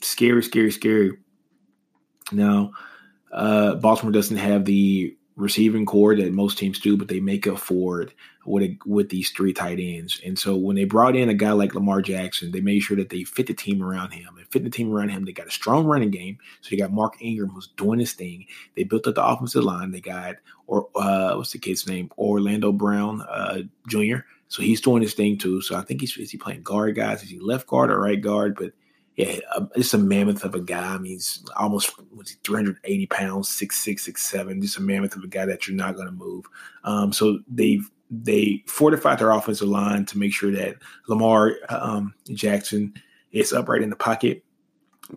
Scary, 0.00 0.42
scary, 0.42 0.72
scary. 0.72 1.12
Now, 2.32 2.72
uh, 3.32 3.76
Baltimore 3.76 4.12
doesn't 4.12 4.36
have 4.36 4.64
the 4.64 5.16
receiving 5.36 5.86
corps 5.86 6.16
that 6.16 6.32
most 6.32 6.58
teams 6.58 6.78
do, 6.78 6.96
but 6.96 7.08
they 7.08 7.20
make 7.20 7.46
up 7.46 7.58
for 7.58 8.02
it 8.02 8.12
with 8.44 8.62
a, 8.64 8.78
with 8.84 9.08
these 9.08 9.30
three 9.30 9.52
tight 9.52 9.78
ends. 9.80 10.20
And 10.24 10.38
so 10.38 10.56
when 10.56 10.76
they 10.76 10.84
brought 10.84 11.16
in 11.16 11.28
a 11.28 11.34
guy 11.34 11.52
like 11.52 11.74
Lamar 11.74 12.02
Jackson, 12.02 12.50
they 12.50 12.60
made 12.60 12.80
sure 12.80 12.96
that 12.96 13.08
they 13.08 13.24
fit 13.24 13.46
the 13.46 13.54
team 13.54 13.82
around 13.82 14.10
him. 14.10 14.36
And 14.36 14.46
fit 14.48 14.64
the 14.64 14.70
team 14.70 14.92
around 14.92 15.10
him, 15.10 15.24
they 15.24 15.32
got 15.32 15.46
a 15.46 15.52
strong 15.52 15.86
running 15.86 16.10
game. 16.10 16.38
So 16.60 16.70
you 16.70 16.78
got 16.78 16.92
Mark 16.92 17.20
Ingram 17.20 17.50
who's 17.50 17.68
doing 17.76 17.98
his 17.98 18.12
thing. 18.12 18.46
They 18.76 18.84
built 18.84 19.06
up 19.06 19.14
the 19.14 19.24
offensive 19.24 19.64
line. 19.64 19.90
They 19.90 20.00
got 20.00 20.36
or 20.66 20.88
uh, 20.94 21.34
what's 21.34 21.52
the 21.52 21.58
kid's 21.58 21.86
name? 21.86 22.10
Orlando 22.18 22.72
Brown 22.72 23.22
uh, 23.22 23.62
Jr. 23.88 24.18
So 24.48 24.62
he's 24.62 24.80
doing 24.80 25.02
his 25.02 25.14
thing 25.14 25.38
too. 25.38 25.62
So 25.62 25.76
I 25.76 25.82
think 25.82 26.00
he's 26.00 26.16
is 26.18 26.30
he 26.30 26.38
playing 26.38 26.62
guard 26.62 26.94
guys? 26.94 27.22
Is 27.22 27.30
he 27.30 27.38
left 27.38 27.66
guard 27.66 27.90
or 27.90 28.00
right 28.00 28.20
guard? 28.20 28.56
But 28.58 28.72
yeah, 29.16 29.38
uh, 29.54 29.66
it's 29.74 29.92
a 29.92 29.98
mammoth 29.98 30.44
of 30.44 30.54
a 30.54 30.60
guy. 30.60 30.94
I 30.94 30.98
mean, 30.98 31.12
he's 31.12 31.44
almost 31.56 31.92
was 32.14 32.30
he 32.30 32.36
380 32.44 33.06
pounds, 33.06 33.48
six 33.48 33.78
six, 33.78 34.04
six 34.04 34.22
seven. 34.26 34.60
Just 34.62 34.78
a 34.78 34.80
mammoth 34.80 35.16
of 35.16 35.22
a 35.22 35.28
guy 35.28 35.44
that 35.44 35.68
you're 35.68 35.76
not 35.76 35.96
going 35.96 36.06
to 36.06 36.12
move. 36.12 36.46
Um, 36.84 37.12
so 37.12 37.40
they've 37.48 37.88
they 38.10 38.62
fortified 38.66 39.18
their 39.18 39.30
offensive 39.30 39.68
line 39.68 40.04
to 40.06 40.18
make 40.18 40.32
sure 40.32 40.52
that 40.52 40.76
Lamar 41.08 41.56
um, 41.68 42.14
Jackson 42.32 42.94
is 43.32 43.52
upright 43.52 43.82
in 43.82 43.90
the 43.90 43.96
pocket. 43.96 44.44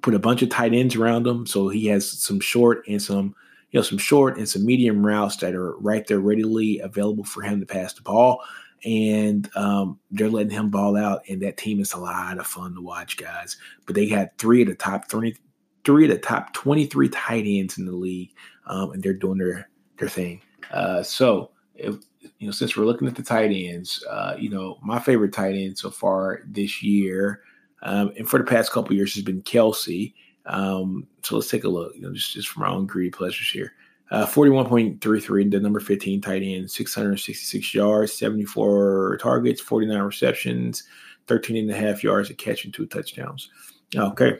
Put 0.02 0.14
a 0.14 0.20
bunch 0.20 0.42
of 0.42 0.50
tight 0.50 0.74
ends 0.74 0.96
around 0.96 1.25
him, 1.25 1.46
so 1.46 1.70
he 1.70 1.88
has 1.88 2.10
some 2.10 2.42
short 2.42 2.86
and 2.88 3.02
some 3.02 3.34
you 3.72 3.80
know 3.80 3.84
some 3.84 3.98
short 3.98 4.38
and 4.38 4.48
some 4.48 4.66
medium 4.66 5.06
routes 5.06 5.38
that 5.38 5.56
are 5.56 5.78
right 5.78 6.06
there 6.08 6.20
readily 6.20 6.80
available 6.80 7.24
for 7.24 7.44
him 7.44 7.62
to 7.62 7.66
pass 7.66 7.94
the 7.94 8.02
ball 8.02 8.42
and 8.86 9.50
um, 9.58 10.00
they're 10.12 10.30
letting 10.30 10.51
him 10.51 10.70
ball 10.70 10.96
out. 10.96 11.24
And 11.27 11.42
that 11.42 11.57
team 11.57 11.79
is 11.79 11.94
a 11.94 11.98
lot 11.98 12.38
of 12.38 12.48
fun 12.48 12.75
to 12.75 12.81
watch, 12.81 13.18
guys. 13.18 13.57
But 13.86 13.96
they 13.96 14.07
had 14.07 14.38
three 14.38 14.62
of 14.62 14.68
the 14.68 14.75
top 14.75 15.09
three, 15.09 15.36
three 15.83 16.05
of 16.05 16.12
the 16.12 16.20
top 16.20 16.53
twenty 16.53 16.86
three 16.86 17.09
tight 17.09 17.46
ends 17.46 17.77
in 17.77 17.86
the 17.86 17.92
league, 17.92 18.31
um, 18.68 18.92
and 18.92 19.03
they're 19.03 19.14
doing 19.14 19.40
their 19.40 19.70
their 19.98 20.09
thing. 20.09 20.42
Uh, 20.72 21.03
so, 21.03 21.51
if, 21.75 21.96
you 22.40 22.48
know, 22.48 22.51
since 22.51 22.75
we're 22.75 22.86
looking 22.86 23.07
at 23.07 23.16
the 23.16 23.24
tight 23.24 23.51
ends, 23.51 24.03
uh, 24.09 24.36
you 24.38 24.50
know, 24.50 24.77
my 24.81 25.00
favorite 25.00 25.33
tight 25.33 25.55
end 25.55 25.77
so 25.77 25.90
far 25.90 26.42
this 26.46 26.81
year, 26.83 27.42
um, 27.81 28.12
and 28.18 28.29
for 28.29 28.38
the 28.38 28.46
past 28.46 28.72
couple 28.72 28.96
years, 28.96 29.14
has 29.16 29.24
been 29.24 29.42
Kelce. 29.42 30.14
Um, 30.48 31.07
so 31.24 31.36
let's 31.36 31.50
take 31.50 31.64
a 31.64 31.70
look. 31.70 31.96
You 31.96 32.01
know, 32.01 32.14
just 32.14 32.33
just 32.33 32.50
from 32.50 32.64
our 32.64 32.70
own 32.70 32.86
greedy 32.86 33.09
pleasures 33.09 33.50
here. 33.50 33.74
Uh, 34.11 34.25
41.33, 34.25 35.51
the 35.51 35.59
number 35.59 35.79
15 35.79 36.22
tight 36.22 36.44
end, 36.44 36.70
666 36.70 37.74
yards, 37.74 38.13
74 38.13 39.18
targets, 39.20 39.59
49 39.61 40.01
receptions, 40.01 40.83
13 41.27 41.57
and 41.57 41.72
a 41.72 41.75
half 41.75 42.03
yards 42.03 42.29
of 42.29 42.37
catch 42.37 42.65
and 42.65 42.74
two 42.74 42.85
touchdowns. 42.85 43.50
Okay. 43.96 44.37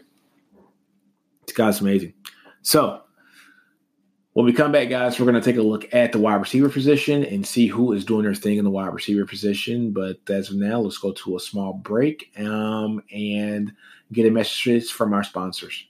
This 1.48 1.56
guy's 1.56 1.82
amazing. 1.82 2.14
So 2.62 3.02
when 4.34 4.46
we 4.46 4.54
come 4.54 4.72
back, 4.72 4.90
guys, 4.90 5.18
we're 5.18 5.32
going 5.32 5.42
to 5.42 5.50
take 5.50 5.58
a 5.58 5.64
look 5.64 5.94
at 5.94 6.12
the 6.12 6.20
wide 6.20 6.36
receiver 6.36 6.68
position 6.68 7.24
and 7.24 7.48
see 7.48 7.68
who 7.68 7.94
is 7.94 8.04
doing 8.04 8.24
their 8.24 8.36
thing 8.36 8.58
in 8.58 8.66
the 8.66 8.70
wide 8.70 8.94
receiver 8.94 9.26
position. 9.26 9.92
But 9.92 10.18
as 10.30 10.50
of 10.50 10.58
now, 10.58 10.80
let's 10.80 10.98
go 10.98 11.14
to 11.14 11.38
a 11.38 11.40
small 11.40 11.74
break 11.74 12.32
um, 12.38 13.02
and 13.14 13.72
get 14.12 14.28
a 14.28 14.32
message 14.32 14.92
from 14.92 15.14
our 15.14 15.24
sponsors. 15.24 15.86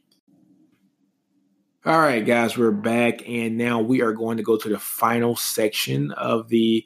All 1.86 2.00
right, 2.00 2.26
guys, 2.26 2.58
we're 2.58 2.72
back, 2.72 3.30
and 3.30 3.60
now 3.60 3.80
we 3.80 4.02
are 4.02 4.12
going 4.12 4.38
to 4.38 4.44
go 4.44 4.58
to 4.58 4.70
the 4.70 4.80
final 4.80 5.36
section 5.36 6.12
of 6.14 6.50
the 6.50 6.84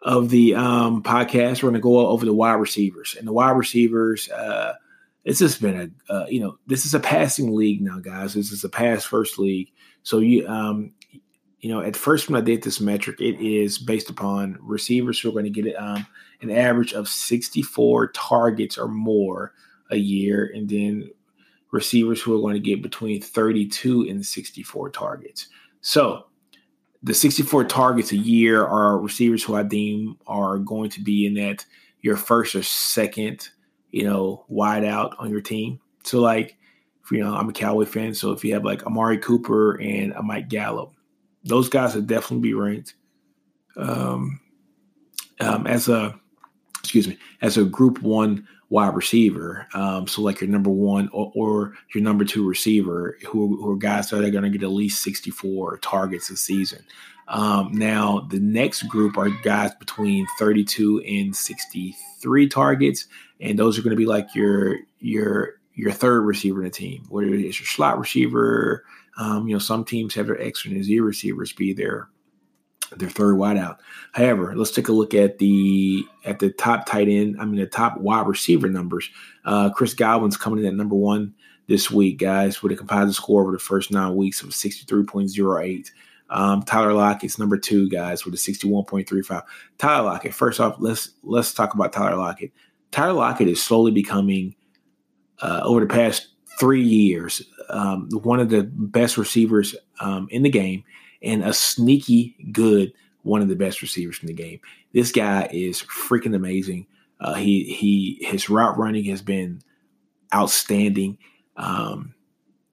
of 0.00 0.30
the 0.30 0.54
um, 0.54 1.02
podcast. 1.02 1.62
We're 1.62 1.68
going 1.68 1.74
to 1.74 1.80
go 1.80 2.06
over 2.06 2.24
the 2.24 2.32
wide 2.32 2.54
receivers, 2.54 3.14
and 3.18 3.28
the 3.28 3.34
wide 3.34 3.50
receivers. 3.50 4.30
Uh, 4.30 4.76
it's 5.24 5.40
just 5.40 5.60
been 5.60 5.92
a 6.08 6.10
uh, 6.10 6.24
you 6.26 6.40
know 6.40 6.56
this 6.66 6.86
is 6.86 6.94
a 6.94 7.00
passing 7.00 7.54
league 7.54 7.82
now, 7.82 7.98
guys. 7.98 8.32
This 8.32 8.50
is 8.50 8.64
a 8.64 8.70
pass 8.70 9.04
first 9.04 9.38
league. 9.38 9.70
So 10.04 10.20
you 10.20 10.48
um 10.48 10.94
you 11.60 11.70
know 11.70 11.82
at 11.82 11.94
first 11.94 12.30
when 12.30 12.40
I 12.40 12.42
did 12.42 12.62
this 12.62 12.80
metric, 12.80 13.20
it 13.20 13.38
is 13.46 13.76
based 13.76 14.08
upon 14.08 14.56
receivers 14.58 15.20
who 15.20 15.28
are 15.28 15.32
going 15.32 15.52
to 15.52 15.62
get 15.62 15.76
um, 15.76 16.06
an 16.40 16.50
average 16.50 16.94
of 16.94 17.08
sixty 17.08 17.60
four 17.60 18.08
targets 18.12 18.78
or 18.78 18.88
more 18.88 19.52
a 19.90 19.96
year, 19.96 20.50
and 20.54 20.66
then 20.66 21.10
receivers 21.74 22.22
who 22.22 22.32
are 22.32 22.40
going 22.40 22.54
to 22.54 22.60
get 22.60 22.80
between 22.80 23.20
32 23.20 24.06
and 24.08 24.24
64 24.24 24.90
targets. 24.90 25.48
So 25.80 26.26
the 27.02 27.12
64 27.12 27.64
targets 27.64 28.12
a 28.12 28.16
year 28.16 28.64
are 28.64 28.96
receivers 28.96 29.42
who 29.42 29.56
I 29.56 29.64
deem 29.64 30.16
are 30.28 30.58
going 30.58 30.88
to 30.90 31.00
be 31.02 31.26
in 31.26 31.34
that 31.34 31.66
your 32.00 32.16
first 32.16 32.54
or 32.54 32.62
second, 32.62 33.48
you 33.90 34.04
know, 34.04 34.44
wide 34.46 34.84
out 34.84 35.16
on 35.18 35.30
your 35.30 35.40
team. 35.40 35.80
So 36.04 36.20
like, 36.20 36.56
you 37.10 37.18
know, 37.18 37.34
I'm 37.34 37.48
a 37.48 37.52
Cowboy 37.52 37.86
fan, 37.86 38.14
so 38.14 38.30
if 38.30 38.44
you 38.44 38.54
have 38.54 38.64
like 38.64 38.86
Amari 38.86 39.18
Cooper 39.18 39.74
and 39.80 40.12
a 40.12 40.22
Mike 40.22 40.48
Gallup, 40.48 40.92
those 41.42 41.68
guys 41.68 41.96
would 41.96 42.06
definitely 42.06 42.48
be 42.48 42.54
ranked 42.54 42.94
um, 43.76 44.40
um, 45.40 45.66
as 45.66 45.88
a 45.88 46.18
excuse 46.94 47.08
me 47.08 47.18
as 47.42 47.56
a 47.56 47.64
Group 47.64 48.02
One 48.02 48.46
wide 48.70 48.94
receiver. 48.94 49.66
Um, 49.74 50.06
so 50.06 50.22
like 50.22 50.40
your 50.40 50.48
number 50.48 50.70
one 50.70 51.08
or, 51.12 51.32
or 51.34 51.74
your 51.92 52.04
number 52.04 52.24
two 52.24 52.46
receiver, 52.46 53.18
who, 53.26 53.56
who 53.56 53.72
are 53.72 53.76
guys 53.76 54.10
that 54.10 54.24
are 54.24 54.30
going 54.30 54.44
to 54.44 54.50
get 54.50 54.62
at 54.62 54.70
least 54.70 55.02
64 55.02 55.78
targets 55.78 56.30
a 56.30 56.36
season. 56.36 56.84
Um, 57.28 57.70
now 57.72 58.26
the 58.30 58.38
next 58.38 58.84
group 58.84 59.16
are 59.16 59.30
guys 59.42 59.74
between 59.74 60.26
32 60.38 61.00
and 61.00 61.34
63 61.34 62.48
targets, 62.48 63.06
and 63.40 63.58
those 63.58 63.78
are 63.78 63.82
going 63.82 63.90
to 63.90 63.96
be 63.96 64.06
like 64.06 64.34
your 64.34 64.78
your 65.00 65.54
your 65.74 65.90
third 65.90 66.20
receiver 66.20 66.60
in 66.60 66.64
the 66.64 66.70
team, 66.70 67.04
whether 67.08 67.34
it's 67.34 67.58
your 67.58 67.66
slot 67.66 67.98
receiver. 67.98 68.84
Um, 69.18 69.48
you 69.48 69.54
know, 69.54 69.60
some 69.60 69.84
teams 69.84 70.14
have 70.14 70.26
their 70.26 70.40
X 70.40 70.64
and 70.64 70.84
Z 70.84 71.00
receivers 71.00 71.52
be 71.52 71.72
their 71.72 72.08
their 72.98 73.10
third 73.10 73.36
wideout. 73.36 73.78
However, 74.12 74.54
let's 74.56 74.70
take 74.70 74.88
a 74.88 74.92
look 74.92 75.14
at 75.14 75.38
the 75.38 76.04
at 76.24 76.38
the 76.38 76.50
top 76.50 76.86
tight 76.86 77.08
end. 77.08 77.36
I 77.40 77.44
mean, 77.44 77.60
the 77.60 77.66
top 77.66 77.98
wide 77.98 78.26
receiver 78.26 78.68
numbers. 78.68 79.08
Uh, 79.44 79.70
Chris 79.70 79.94
Godwin's 79.94 80.36
coming 80.36 80.60
in 80.60 80.66
at 80.66 80.74
number 80.74 80.94
one 80.94 81.34
this 81.66 81.90
week, 81.90 82.18
guys, 82.18 82.62
with 82.62 82.72
a 82.72 82.76
composite 82.76 83.14
score 83.14 83.42
over 83.42 83.52
the 83.52 83.58
first 83.58 83.90
nine 83.90 84.16
weeks 84.16 84.42
of 84.42 84.54
sixty 84.54 84.84
three 84.86 85.04
point 85.04 85.30
zero 85.30 85.60
eight. 85.60 85.92
Um, 86.30 86.62
Tyler 86.62 86.92
Lockett's 86.92 87.38
number 87.38 87.58
two, 87.58 87.88
guys, 87.88 88.24
with 88.24 88.34
a 88.34 88.38
sixty 88.38 88.68
one 88.68 88.84
point 88.84 89.08
three 89.08 89.22
five. 89.22 89.42
Tyler 89.78 90.04
Lockett. 90.04 90.34
First 90.34 90.60
off, 90.60 90.76
let's 90.78 91.10
let's 91.22 91.52
talk 91.52 91.74
about 91.74 91.92
Tyler 91.92 92.16
Lockett. 92.16 92.52
Tyler 92.90 93.12
Lockett 93.12 93.48
is 93.48 93.62
slowly 93.62 93.90
becoming 93.90 94.54
uh, 95.42 95.60
over 95.64 95.80
the 95.80 95.86
past 95.86 96.28
three 96.58 96.82
years 96.82 97.42
um, 97.68 98.08
one 98.22 98.40
of 98.40 98.48
the 98.48 98.62
best 98.62 99.16
receivers 99.16 99.74
um, 100.00 100.28
in 100.30 100.42
the 100.42 100.50
game 100.50 100.84
and 101.24 101.42
a 101.42 101.52
sneaky 101.52 102.36
good 102.52 102.92
one 103.22 103.40
of 103.40 103.48
the 103.48 103.56
best 103.56 103.82
receivers 103.82 104.18
in 104.20 104.26
the 104.26 104.32
game. 104.32 104.60
This 104.92 105.10
guy 105.10 105.48
is 105.50 105.82
freaking 105.82 106.34
amazing. 106.34 106.86
Uh, 107.20 107.34
he 107.34 107.64
he 107.64 108.18
his 108.26 108.50
route 108.50 108.78
running 108.78 109.04
has 109.06 109.22
been 109.22 109.62
outstanding. 110.34 111.18
Um, 111.56 112.14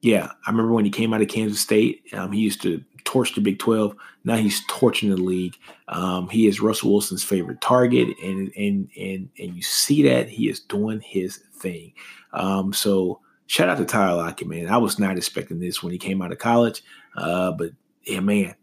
yeah, 0.02 0.32
I 0.46 0.50
remember 0.50 0.72
when 0.72 0.84
he 0.84 0.90
came 0.90 1.14
out 1.14 1.22
of 1.22 1.28
Kansas 1.28 1.60
State. 1.60 2.02
Um, 2.12 2.32
he 2.32 2.40
used 2.40 2.60
to 2.62 2.84
torch 3.04 3.34
the 3.34 3.40
Big 3.40 3.58
12. 3.58 3.94
Now 4.24 4.36
he's 4.36 4.62
torching 4.68 5.10
the 5.10 5.16
league. 5.16 5.56
Um, 5.88 6.28
he 6.28 6.46
is 6.46 6.60
Russell 6.60 6.92
Wilson's 6.92 7.24
favorite 7.24 7.60
target, 7.60 8.08
and 8.22 8.52
and 8.56 8.88
and 8.98 9.28
and 9.38 9.54
you 9.54 9.62
see 9.62 10.02
that 10.04 10.28
he 10.28 10.48
is 10.48 10.60
doing 10.60 11.00
his 11.00 11.38
thing. 11.54 11.92
Um, 12.32 12.72
so 12.72 13.20
shout 13.46 13.68
out 13.68 13.78
to 13.78 13.84
Tyler 13.84 14.16
Lockett, 14.16 14.48
man. 14.48 14.68
I 14.68 14.76
was 14.76 14.98
not 14.98 15.16
expecting 15.16 15.60
this 15.60 15.82
when 15.82 15.92
he 15.92 15.98
came 15.98 16.22
out 16.22 16.32
of 16.32 16.38
college, 16.38 16.82
uh, 17.16 17.52
but 17.52 17.70
yeah, 18.04 18.20
man, 18.20 18.54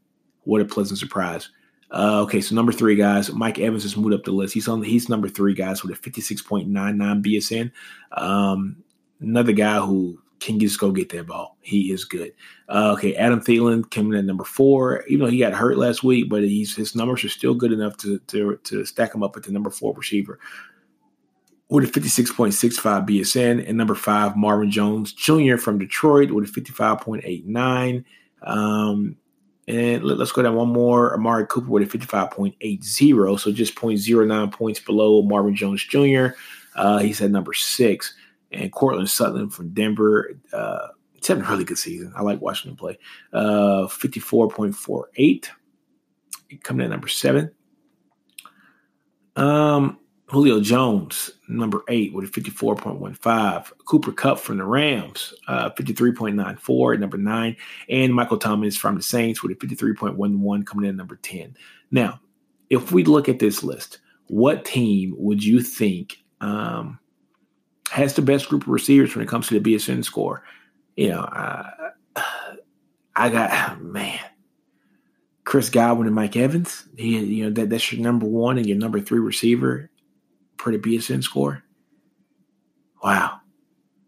what 0.43 0.61
a 0.61 0.65
pleasant 0.65 0.99
surprise. 0.99 1.49
Uh, 1.91 2.21
okay, 2.21 2.39
so 2.39 2.53
number 2.53 2.71
three, 2.71 2.95
guys, 2.95 3.31
Mike 3.31 3.57
Evans 3.57 3.83
has 3.83 3.97
moved 3.97 4.13
up 4.13 4.23
the 4.23 4.31
list. 4.31 4.53
He's 4.53 4.67
on. 4.67 4.83
He's 4.83 5.09
number 5.09 5.27
three, 5.27 5.53
guys, 5.53 5.81
with 5.81 5.91
a 5.91 5.95
fifty-six 5.95 6.41
point 6.41 6.67
nine 6.67 6.97
nine 6.97 7.23
BSN. 7.23 7.71
Um, 8.11 8.83
another 9.19 9.53
guy 9.53 9.79
who 9.79 10.21
can 10.39 10.59
just 10.59 10.79
go 10.79 10.91
get 10.91 11.09
that 11.09 11.27
ball. 11.27 11.57
He 11.61 11.91
is 11.91 12.05
good. 12.05 12.33
Uh, 12.67 12.93
okay, 12.93 13.15
Adam 13.15 13.41
Thielen 13.41 13.89
coming 13.89 14.13
in 14.13 14.19
at 14.19 14.25
number 14.25 14.43
four. 14.43 15.03
Even 15.07 15.25
though 15.25 15.31
he 15.31 15.39
got 15.39 15.53
hurt 15.53 15.77
last 15.77 16.03
week, 16.03 16.29
but 16.29 16.43
he's 16.43 16.75
his 16.75 16.95
numbers 16.95 17.23
are 17.23 17.29
still 17.29 17.55
good 17.55 17.71
enough 17.71 17.97
to 17.97 18.19
to, 18.19 18.57
to 18.63 18.85
stack 18.85 19.13
him 19.13 19.23
up 19.23 19.35
at 19.35 19.43
the 19.43 19.51
number 19.51 19.69
four 19.69 19.93
receiver. 19.93 20.39
With 21.69 21.83
a 21.83 21.99
56.65 21.99 23.07
BSN. 23.07 23.67
And 23.67 23.77
number 23.77 23.93
five, 23.93 24.35
Marvin 24.35 24.71
Jones 24.71 25.13
Jr. 25.13 25.57
from 25.57 25.77
Detroit 25.77 26.31
with 26.31 26.49
a 26.49 26.51
55.89. 26.51 28.03
Um, 28.41 29.17
and 29.69 30.03
let, 30.03 30.19
us 30.19 30.31
go 30.31 30.41
down 30.41 30.55
one 30.55 30.69
more. 30.69 31.13
Amari 31.13 31.45
Cooper 31.45 31.69
with 31.69 31.83
a 31.83 31.97
55.80. 31.97 33.39
So 33.39 33.51
just 33.51 33.75
0.09 33.75 34.51
points 34.51 34.79
below 34.79 35.21
Marvin 35.21 35.55
Jones 35.55 35.85
Jr. 35.85 36.29
Uh, 36.75 36.97
he's 36.97 37.21
at 37.21 37.29
number 37.29 37.53
six 37.53 38.15
and 38.51 38.71
Courtland 38.71 39.11
Sutton 39.11 39.51
from 39.51 39.69
Denver. 39.69 40.31
Uh, 40.51 40.87
it's 41.15 41.27
having 41.27 41.43
a 41.43 41.47
really 41.47 41.65
good 41.65 41.77
season. 41.77 42.11
I 42.15 42.23
like 42.23 42.41
watching 42.41 42.71
him 42.71 42.77
play. 42.77 42.97
Uh, 43.31 43.85
54.48. 43.85 45.49
Coming 46.63 46.85
in 46.85 46.89
number 46.89 47.07
seven. 47.07 47.51
Um, 49.35 49.98
Julio 50.29 50.59
Jones, 50.61 51.31
number 51.47 51.83
eight, 51.87 52.13
with 52.13 52.25
a 52.25 52.41
54.15. 52.41 53.71
Cooper 53.85 54.11
Kupp 54.11 54.39
from 54.39 54.57
the 54.57 54.65
Rams, 54.65 55.33
uh, 55.47 55.71
53.94 55.71 56.99
number 56.99 57.17
nine. 57.17 57.55
And 57.89 58.13
Michael 58.13 58.37
Thomas 58.37 58.77
from 58.77 58.95
the 58.95 59.01
Saints 59.01 59.41
with 59.41 59.51
a 59.51 59.55
53.11 59.55 60.65
coming 60.65 60.87
in 60.87 60.95
number 60.95 61.15
10. 61.15 61.55
Now, 61.91 62.19
if 62.69 62.91
we 62.91 63.03
look 63.03 63.27
at 63.27 63.39
this 63.39 63.63
list, 63.63 63.99
what 64.27 64.65
team 64.65 65.15
would 65.17 65.43
you 65.43 65.61
think 65.61 66.23
um, 66.41 66.99
has 67.89 68.13
the 68.13 68.21
best 68.21 68.49
group 68.49 68.63
of 68.63 68.69
receivers 68.69 69.15
when 69.15 69.23
it 69.23 69.29
comes 69.29 69.47
to 69.47 69.59
the 69.59 69.75
BSN 69.75 70.03
score. 70.03 70.43
You 70.95 71.09
know, 71.09 71.21
uh, 71.21 71.63
I 73.15 73.29
got 73.29 73.81
man, 73.81 74.19
Chris 75.43 75.69
Godwin 75.69 76.07
and 76.07 76.15
Mike 76.15 76.35
Evans. 76.35 76.85
He, 76.97 77.17
you 77.19 77.43
know, 77.45 77.49
that 77.51 77.69
that's 77.69 77.91
your 77.91 78.01
number 78.01 78.25
one 78.25 78.57
and 78.57 78.67
your 78.67 78.77
number 78.77 78.99
three 78.99 79.19
receiver 79.19 79.89
per 80.59 80.71
the 80.71 80.77
BSN 80.77 81.23
score. 81.23 81.63
Wow. 83.03 83.39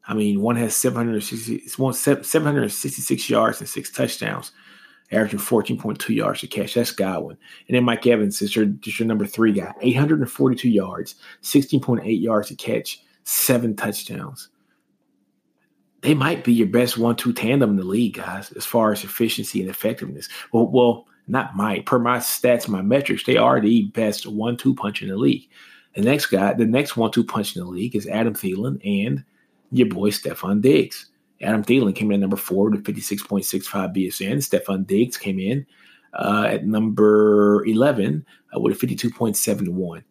I 0.08 0.14
mean, 0.14 0.42
one 0.42 0.58
has 0.58 0.76
760, 0.76 1.68
766 1.70 3.30
yards 3.30 3.60
and 3.60 3.70
six 3.70 3.90
touchdowns, 3.90 4.52
averaging 5.12 5.40
14.2 5.40 6.14
yards 6.14 6.42
to 6.42 6.48
catch. 6.48 6.74
That's 6.74 6.92
Godwin. 6.92 7.38
And 7.68 7.76
then 7.76 7.86
Mike 7.86 8.06
Evans 8.06 8.42
is 8.42 8.56
your, 8.56 8.68
is 8.86 9.00
your 9.00 9.08
number 9.08 9.26
three 9.26 9.54
guy, 9.54 9.74
842 9.82 10.70
yards, 10.70 11.16
16.8 11.42 12.22
yards 12.22 12.50
to 12.50 12.56
catch, 12.56 13.02
seven 13.24 13.76
touchdowns. 13.76 14.50
They 16.02 16.16
might 16.16 16.44
be 16.44 16.52
your 16.52 16.68
best 16.68 16.98
one-two 16.98 17.32
tandem 17.32 17.72
in 17.72 17.76
the 17.76 17.84
league, 17.84 18.16
guys, 18.16 18.52
as 18.54 18.66
far 18.66 18.92
as 18.92 19.04
efficiency 19.04 19.62
and 19.62 19.70
effectiveness. 19.70 20.28
Well, 20.52 20.68
well, 20.68 21.06
not 21.28 21.56
might. 21.56 21.86
Per 21.86 22.00
my 22.00 22.18
stats, 22.18 22.68
my 22.68 22.82
metrics, 22.82 23.24
they 23.24 23.38
are 23.38 23.62
the 23.62 23.84
best 23.94 24.26
one-two 24.26 24.74
punch 24.74 25.04
in 25.04 25.10
the 25.10 25.16
league. 25.16 25.48
The 25.96 26.02
next 26.02 26.28
guy, 26.28 26.54
the 26.54 26.66
next 26.66 26.96
one-two 26.96 27.24
punch 27.24 27.56
in 27.56 27.64
the 27.64 27.70
league 27.70 27.96
is 27.96 28.08
Adam 28.08 28.34
Thielen 28.34 28.80
and 28.86 29.24
your 29.72 29.88
boy 29.88 30.10
Stefon 30.10 30.62
Diggs. 30.62 31.12
Adam 31.42 31.64
Thielen 31.64 31.96
came 31.96 32.12
in 32.12 32.16
at 32.16 32.20
number 32.22 32.38
four 32.38 32.70
with 32.70 32.84
56.65 32.84 33.96
BSN. 33.96 34.38
Stefon 34.38 34.86
Diggs 34.86 35.18
came 35.18 35.40
in 35.40 35.66
uh, 36.14 36.46
at 36.48 36.66
number 36.66 37.66
11 37.66 38.26
uh, 38.56 38.60
with 38.60 38.82
a 38.82 38.88
52.71. 38.88 40.04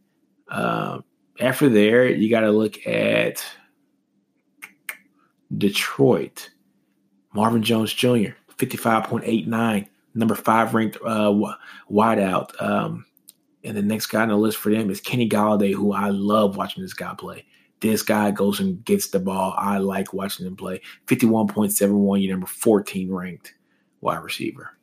Uh, 0.49 0.99
after 1.41 1.69
there, 1.69 2.09
you 2.09 2.29
got 2.29 2.41
to 2.41 2.51
look 2.51 2.87
at 2.87 3.45
Detroit. 5.57 6.51
Marvin 7.33 7.63
Jones 7.63 7.95
Jr., 7.95 8.35
55.89, 8.57 9.87
number 10.15 10.35
five 10.35 10.75
ranked 10.75 10.99
uh, 11.05 11.33
wideout. 11.91 12.61
Um, 12.61 13.07
and 13.65 13.77
the 13.77 13.83
next 13.83 14.07
guy 14.07 14.23
on 14.23 14.29
the 14.29 14.37
list 14.37 14.59
for 14.59 14.73
them 14.73 14.91
is 14.91 15.01
Kenny 15.01 15.29
Golladay, 15.29 15.75
who 15.75 15.93
I 15.93 16.09
love 16.09 16.57
watching 16.57 16.83
this 16.83 16.95
guy 16.95 17.15
play. 17.15 17.45
This 17.81 18.03
guy 18.03 18.31
goes 18.31 18.61
and 18.61 18.85
gets 18.85 19.09
the 19.09 19.21
ball. 19.21 19.55
I 19.57 19.79
like 19.79 20.13
watching 20.13 20.47
him 20.47 20.57
play. 20.57 20.81
51.71, 21.07 22.23
your 22.23 22.33
number 22.33 22.47
14 22.47 23.11
ranked 23.11 23.55
wide 24.01 24.23
receiver. 24.23 24.77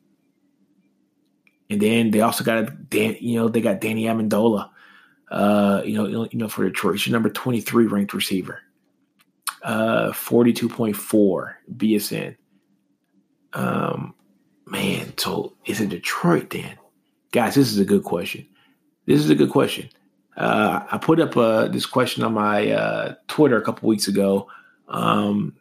And 1.70 1.80
then 1.80 2.10
they 2.10 2.20
also 2.20 2.44
got 2.44 2.88
Dan, 2.88 3.16
you 3.20 3.38
know, 3.38 3.48
they 3.48 3.60
got 3.60 3.80
Danny 3.80 4.04
Amendola, 4.04 4.70
uh, 5.30 5.82
you 5.84 5.94
know, 5.94 6.28
you 6.30 6.38
know, 6.38 6.48
for 6.48 6.64
Detroit, 6.64 6.94
he's 6.94 7.06
your 7.06 7.12
number 7.12 7.30
23 7.30 7.86
ranked 7.86 8.14
receiver. 8.14 8.60
Uh, 9.62 10.10
42.4 10.12 11.54
BSN. 11.76 12.36
Um, 13.52 14.14
man, 14.66 15.12
so 15.18 15.54
is 15.66 15.80
it 15.80 15.90
Detroit 15.90 16.50
then? 16.50 16.78
Guys, 17.32 17.54
this 17.54 17.70
is 17.70 17.78
a 17.78 17.84
good 17.84 18.04
question. 18.04 18.46
This 19.08 19.20
is 19.20 19.30
a 19.30 19.34
good 19.34 19.48
question. 19.48 19.88
Uh, 20.36 20.80
I 20.92 20.98
put 20.98 21.18
up 21.18 21.34
uh, 21.34 21.68
this 21.68 21.86
question 21.86 22.22
on 22.22 22.34
my 22.34 22.70
uh, 22.70 23.14
Twitter 23.26 23.56
a 23.56 23.62
couple 23.62 23.88
weeks 23.88 24.06
ago. 24.06 24.48
Um, 24.86 25.56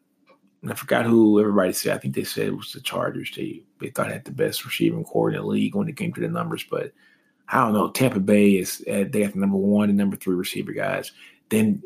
I 0.69 0.73
forgot 0.73 1.05
who 1.05 1.39
everybody 1.39 1.71
said. 1.71 1.95
I 1.95 1.97
think 1.97 2.13
they 2.13 2.25
said 2.25 2.47
it 2.47 2.57
was 2.57 2.73
the 2.73 2.81
Chargers. 2.81 3.31
They 3.33 3.63
they 3.79 3.89
thought 3.89 4.11
had 4.11 4.25
the 4.25 4.33
best 4.33 4.65
receiving 4.65 5.05
corps 5.05 5.29
in 5.29 5.37
the 5.37 5.43
league 5.43 5.75
when 5.75 5.87
it 5.87 5.95
came 5.95 6.11
to 6.11 6.19
the 6.19 6.27
numbers, 6.27 6.65
but 6.69 6.91
I 7.47 7.63
don't 7.63 7.71
know. 7.71 7.89
Tampa 7.89 8.19
Bay 8.19 8.51
is 8.51 8.83
uh, 8.85 9.05
they 9.09 9.21
got 9.21 9.31
the 9.31 9.39
number 9.39 9.55
one 9.55 9.87
and 9.87 9.97
number 9.97 10.17
three 10.17 10.35
receiver 10.35 10.73
guys. 10.73 11.13
Then 11.47 11.81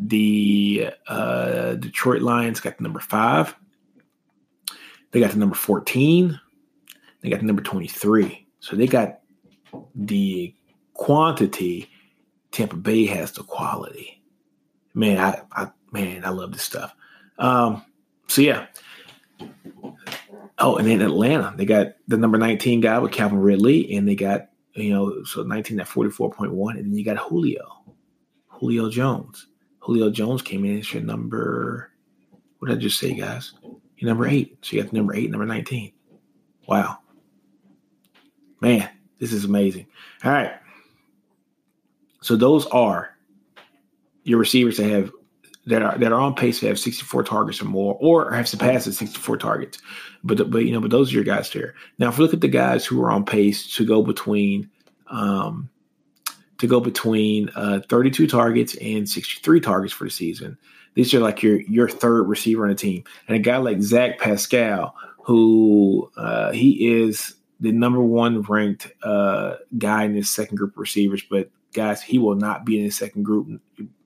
the 0.00 0.90
uh, 1.06 1.74
Detroit 1.74 2.22
Lions 2.22 2.58
got 2.58 2.78
the 2.78 2.82
number 2.82 2.98
five. 2.98 3.54
They 5.12 5.20
got 5.20 5.30
the 5.30 5.38
number 5.38 5.54
fourteen. 5.54 6.40
They 7.20 7.30
got 7.30 7.38
the 7.38 7.46
number 7.46 7.62
twenty-three. 7.62 8.44
So 8.58 8.74
they 8.74 8.88
got 8.88 9.20
the 9.94 10.54
quantity. 10.94 11.90
Tampa 12.50 12.76
Bay 12.76 13.06
has 13.06 13.32
the 13.32 13.42
quality. 13.42 14.22
Man, 14.94 15.18
I, 15.18 15.42
I 15.52 15.70
man, 15.92 16.24
I 16.24 16.30
love 16.30 16.52
this 16.52 16.62
stuff. 16.62 16.94
Um, 17.38 17.84
so 18.26 18.40
yeah, 18.42 18.66
Oh, 20.60 20.76
and 20.76 20.88
then 20.88 21.00
Atlanta, 21.02 21.54
they 21.56 21.64
got 21.64 21.94
the 22.08 22.16
number 22.16 22.36
19 22.36 22.80
guy 22.80 22.98
with 22.98 23.12
Calvin 23.12 23.38
Ridley, 23.38 23.94
and 23.94 24.08
they 24.08 24.16
got, 24.16 24.48
you 24.74 24.90
know, 24.90 25.22
so 25.22 25.44
19 25.44 25.78
at 25.78 25.86
44.1. 25.86 26.70
And 26.78 26.86
then 26.86 26.94
you 26.94 27.04
got 27.04 27.16
Julio, 27.16 27.84
Julio 28.48 28.90
Jones. 28.90 29.46
Julio 29.78 30.10
Jones 30.10 30.42
came 30.42 30.64
in 30.64 30.78
as 30.78 30.92
your 30.92 31.02
number, 31.04 31.92
what 32.58 32.68
did 32.68 32.78
I 32.78 32.80
just 32.80 32.98
say, 32.98 33.14
guys? 33.14 33.52
Your 33.98 34.08
number 34.08 34.26
eight. 34.26 34.58
So 34.62 34.76
you 34.76 34.82
got 34.82 34.92
number 34.92 35.14
eight, 35.14 35.30
number 35.30 35.46
19. 35.46 35.92
Wow. 36.66 36.98
Man, 38.60 38.88
this 39.18 39.32
is 39.32 39.44
amazing. 39.44 39.86
All 40.24 40.32
right. 40.32 40.52
So 42.20 42.36
those 42.36 42.66
are 42.66 43.16
your 44.24 44.38
receivers 44.38 44.76
that 44.76 44.90
have 44.90 45.10
that 45.68 45.82
are 45.82 45.98
that 45.98 46.12
are 46.12 46.20
on 46.20 46.34
pace 46.34 46.60
to 46.60 46.66
have 46.66 46.78
64 46.78 47.24
targets 47.24 47.60
or 47.60 47.66
more, 47.66 47.96
or 48.00 48.32
have 48.32 48.48
surpassed 48.48 48.86
the 48.86 48.92
64 48.92 49.36
targets. 49.36 49.80
But 50.24 50.50
but 50.50 50.64
you 50.64 50.72
know, 50.72 50.80
but 50.80 50.90
those 50.90 51.10
are 51.10 51.14
your 51.14 51.24
guys 51.24 51.50
there. 51.50 51.74
Now, 51.98 52.08
if 52.08 52.18
we 52.18 52.24
look 52.24 52.34
at 52.34 52.40
the 52.40 52.48
guys 52.48 52.84
who 52.86 53.02
are 53.02 53.10
on 53.10 53.24
pace 53.24 53.74
to 53.76 53.84
go 53.84 54.02
between 54.02 54.70
um, 55.08 55.68
to 56.58 56.66
go 56.66 56.80
between 56.80 57.50
uh, 57.54 57.80
32 57.88 58.26
targets 58.26 58.76
and 58.76 59.08
63 59.08 59.60
targets 59.60 59.92
for 59.92 60.04
the 60.04 60.10
season, 60.10 60.58
these 60.94 61.12
are 61.14 61.20
like 61.20 61.42
your 61.42 61.60
your 61.62 61.88
third 61.88 62.24
receiver 62.24 62.64
on 62.64 62.70
the 62.70 62.74
team, 62.74 63.04
and 63.28 63.36
a 63.36 63.40
guy 63.40 63.58
like 63.58 63.80
Zach 63.82 64.18
Pascal, 64.18 64.94
who 65.22 66.10
uh, 66.16 66.50
he 66.52 66.98
is 66.98 67.34
the 67.60 67.72
number 67.72 68.00
one 68.00 68.42
ranked 68.42 68.92
uh, 69.02 69.56
guy 69.76 70.04
in 70.04 70.14
his 70.14 70.30
second 70.30 70.56
group 70.56 70.72
of 70.72 70.78
receivers, 70.78 71.22
but 71.28 71.50
guys, 71.72 72.02
he 72.02 72.18
will 72.18 72.36
not 72.36 72.64
be 72.64 72.78
in 72.78 72.84
his 72.84 72.96
second 72.96 73.24
group 73.24 73.60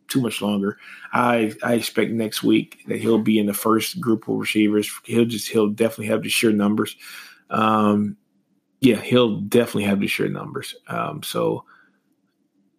too 0.08 0.20
much 0.20 0.42
longer. 0.42 0.78
I 1.12 1.52
I 1.62 1.74
expect 1.74 2.10
next 2.12 2.42
week 2.42 2.80
that 2.86 3.00
he'll 3.00 3.18
be 3.18 3.38
in 3.38 3.46
the 3.46 3.54
first 3.54 4.00
group 4.00 4.28
of 4.28 4.36
receivers. 4.36 4.90
He'll 5.04 5.24
just 5.24 5.48
he'll 5.48 5.68
definitely 5.68 6.06
have 6.06 6.22
the 6.22 6.28
sheer 6.28 6.52
numbers. 6.52 6.96
Um, 7.50 8.16
yeah, 8.80 8.96
he'll 8.96 9.40
definitely 9.40 9.84
have 9.84 10.00
the 10.00 10.06
sheer 10.06 10.28
numbers. 10.28 10.74
Um, 10.88 11.22
so 11.22 11.64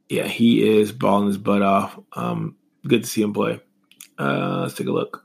yeah, 0.09 0.27
he 0.27 0.77
is 0.77 0.91
balling 0.91 1.27
his 1.27 1.37
butt 1.37 1.61
off. 1.61 1.97
Um, 2.13 2.55
good 2.87 3.03
to 3.03 3.09
see 3.09 3.21
him 3.21 3.33
play. 3.33 3.59
Uh, 4.19 4.61
let's 4.61 4.75
take 4.75 4.87
a 4.87 4.91
look. 4.91 5.22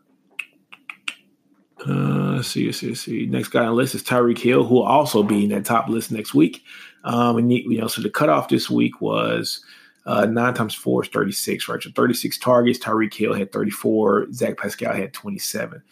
Uh, 1.86 2.34
let's 2.36 2.48
see, 2.48 2.66
let's 2.66 2.78
see, 2.78 2.88
let's 2.88 3.00
see. 3.00 3.26
Next 3.26 3.48
guy 3.48 3.60
on 3.60 3.66
the 3.66 3.72
list 3.72 3.94
is 3.94 4.02
Tyreek 4.02 4.38
Hill, 4.38 4.64
who 4.64 4.76
will 4.76 4.82
also 4.82 5.22
be 5.22 5.44
in 5.44 5.50
that 5.50 5.64
top 5.64 5.88
list 5.88 6.10
next 6.10 6.34
week. 6.34 6.64
Um, 7.04 7.36
and 7.36 7.52
you 7.52 7.78
know, 7.78 7.86
so 7.86 8.02
the 8.02 8.10
cutoff 8.10 8.48
this 8.48 8.68
week 8.68 9.00
was 9.00 9.64
uh, 10.08 10.24
nine 10.24 10.54
times 10.54 10.74
four 10.74 11.04
is 11.04 11.10
36, 11.10 11.68
right? 11.68 11.82
So 11.82 11.90
36 11.94 12.38
targets. 12.38 12.78
Tyreek 12.78 13.12
Hill 13.12 13.34
had 13.34 13.52
34. 13.52 14.32
Zach 14.32 14.56
Pascal 14.56 14.94
had 14.94 15.12
27. 15.12 15.82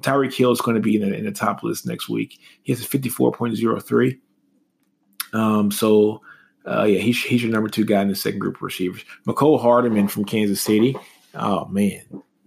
Tyreek 0.00 0.34
Hill 0.34 0.50
is 0.52 0.60
going 0.60 0.74
to 0.74 0.80
be 0.80 1.00
in 1.00 1.08
the, 1.08 1.16
in 1.16 1.24
the 1.24 1.32
top 1.32 1.62
list 1.62 1.86
next 1.86 2.08
week. 2.08 2.40
He 2.62 2.72
has 2.72 2.82
a 2.82 2.88
54.03. 2.88 4.18
Um, 5.32 5.70
so, 5.70 6.20
uh, 6.66 6.82
yeah, 6.82 6.98
he's, 6.98 7.22
he's 7.22 7.42
your 7.42 7.52
number 7.52 7.68
two 7.68 7.84
guy 7.84 8.02
in 8.02 8.08
the 8.08 8.16
second 8.16 8.40
group 8.40 8.56
of 8.56 8.62
receivers. 8.62 9.04
Mecole 9.26 9.60
Hardman 9.60 10.08
from 10.08 10.24
Kansas 10.24 10.60
City. 10.60 10.96
Oh, 11.34 11.66
man, 11.66 12.02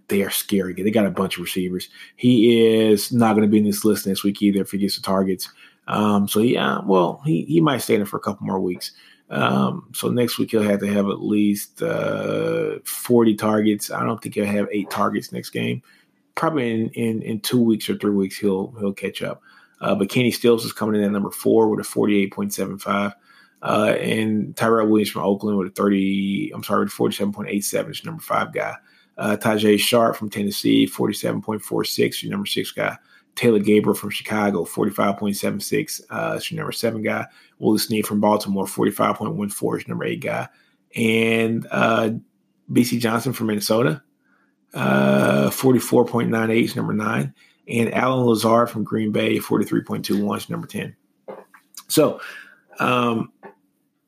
they 0.08 0.22
are 0.22 0.30
scary. 0.30 0.74
They 0.74 0.92
got 0.92 1.06
a 1.06 1.12
bunch 1.12 1.38
of 1.38 1.44
receivers. 1.44 1.90
He 2.16 2.60
is 2.60 3.12
not 3.12 3.34
going 3.34 3.48
to 3.48 3.52
be 3.52 3.58
in 3.58 3.66
this 3.66 3.86
list 3.86 4.08
next 4.08 4.24
week 4.24 4.42
either 4.42 4.62
if 4.62 4.72
he 4.72 4.78
gets 4.78 4.96
the 4.96 5.02
targets. 5.02 5.50
Um, 5.88 6.28
so, 6.28 6.40
yeah, 6.40 6.80
well, 6.86 7.22
he, 7.26 7.44
he 7.46 7.62
might 7.62 7.80
stay 7.80 7.96
in 7.96 8.02
it 8.02 8.08
for 8.08 8.18
a 8.18 8.22
couple 8.22 8.46
more 8.46 8.60
weeks. 8.60 8.92
Um, 9.30 9.90
so 9.94 10.10
next 10.10 10.38
week 10.38 10.52
he'll 10.52 10.62
have 10.62 10.82
to 10.82 10.88
have 10.88 11.08
at 11.08 11.22
least 11.22 11.82
uh, 11.82 12.80
40 12.86 13.36
targets. 13.36 13.90
I 13.90 14.04
don't 14.04 14.22
think 14.22 14.36
he'll 14.36 14.46
have 14.46 14.68
eight 14.72 14.90
targets 14.90 15.32
next 15.32 15.50
game. 15.50 15.82
Probably 16.36 16.72
in, 16.72 16.90
in, 16.90 17.22
in 17.22 17.40
two 17.40 17.62
weeks 17.62 17.90
or 17.90 17.98
three 17.98 18.12
weeks 18.12 18.38
he'll 18.38 18.72
he'll 18.80 18.94
catch 18.94 19.22
up. 19.22 19.42
Uh, 19.82 19.96
but 19.96 20.10
Kenny 20.10 20.32
Stills 20.32 20.66
is 20.66 20.72
coming 20.72 20.96
in 20.96 21.04
at 21.04 21.12
number 21.12 21.32
four 21.32 21.68
with 21.68 21.86
a 21.86 21.90
48.75. 21.90 23.14
Uh, 23.62 23.96
and 24.00 24.56
Tyrell 24.56 24.88
Williams 24.88 25.10
from 25.10 25.24
Oakland 25.24 25.58
with 25.58 25.70
a 25.70 25.72
30, 25.72 26.52
I'm 26.54 26.64
sorry, 26.64 26.86
with 26.86 26.94
47.87 26.94 27.90
is 27.90 28.06
number 28.06 28.22
five 28.22 28.54
guy. 28.54 28.76
Uh, 29.18 29.38
Tajae 29.40 29.80
Sharpe 29.80 30.16
from 30.16 30.30
Tennessee, 30.30 30.88
47.46, 30.88 32.24
your 32.24 32.32
number 32.32 32.46
six 32.46 32.72
guy. 32.72 32.98
Taylor 33.36 33.60
Gabriel 33.60 33.96
from 33.96 34.12
Chicago, 34.12 34.64
45.76 34.64 36.02
uh, 36.10 36.36
is 36.36 36.52
your 36.52 36.60
number 36.60 36.72
seven 36.72 37.02
guy. 37.02 37.26
Willis 37.60 37.86
Snead 37.86 38.06
from 38.06 38.20
Baltimore, 38.20 38.66
45.14 38.66 39.78
is 39.80 39.88
number 39.88 40.06
eight 40.06 40.22
guy. 40.22 40.48
And 40.96 41.68
uh, 41.72 42.12
Bisi 42.72 43.00
Johnson 43.00 43.34
from 43.34 43.48
Minnesota, 43.48 44.04
uh, 44.74 45.50
44.98 45.50 46.64
is 46.64 46.76
number 46.76 46.94
nine. 46.94 47.34
And 47.68 47.94
Allen 47.94 48.26
Lazard 48.26 48.70
from 48.70 48.84
Green 48.84 49.12
Bay, 49.12 49.38
43.21 49.40 50.38
is 50.38 50.50
number 50.50 50.68
10. 50.68 50.96
So 51.88 52.20
um, 52.80 53.32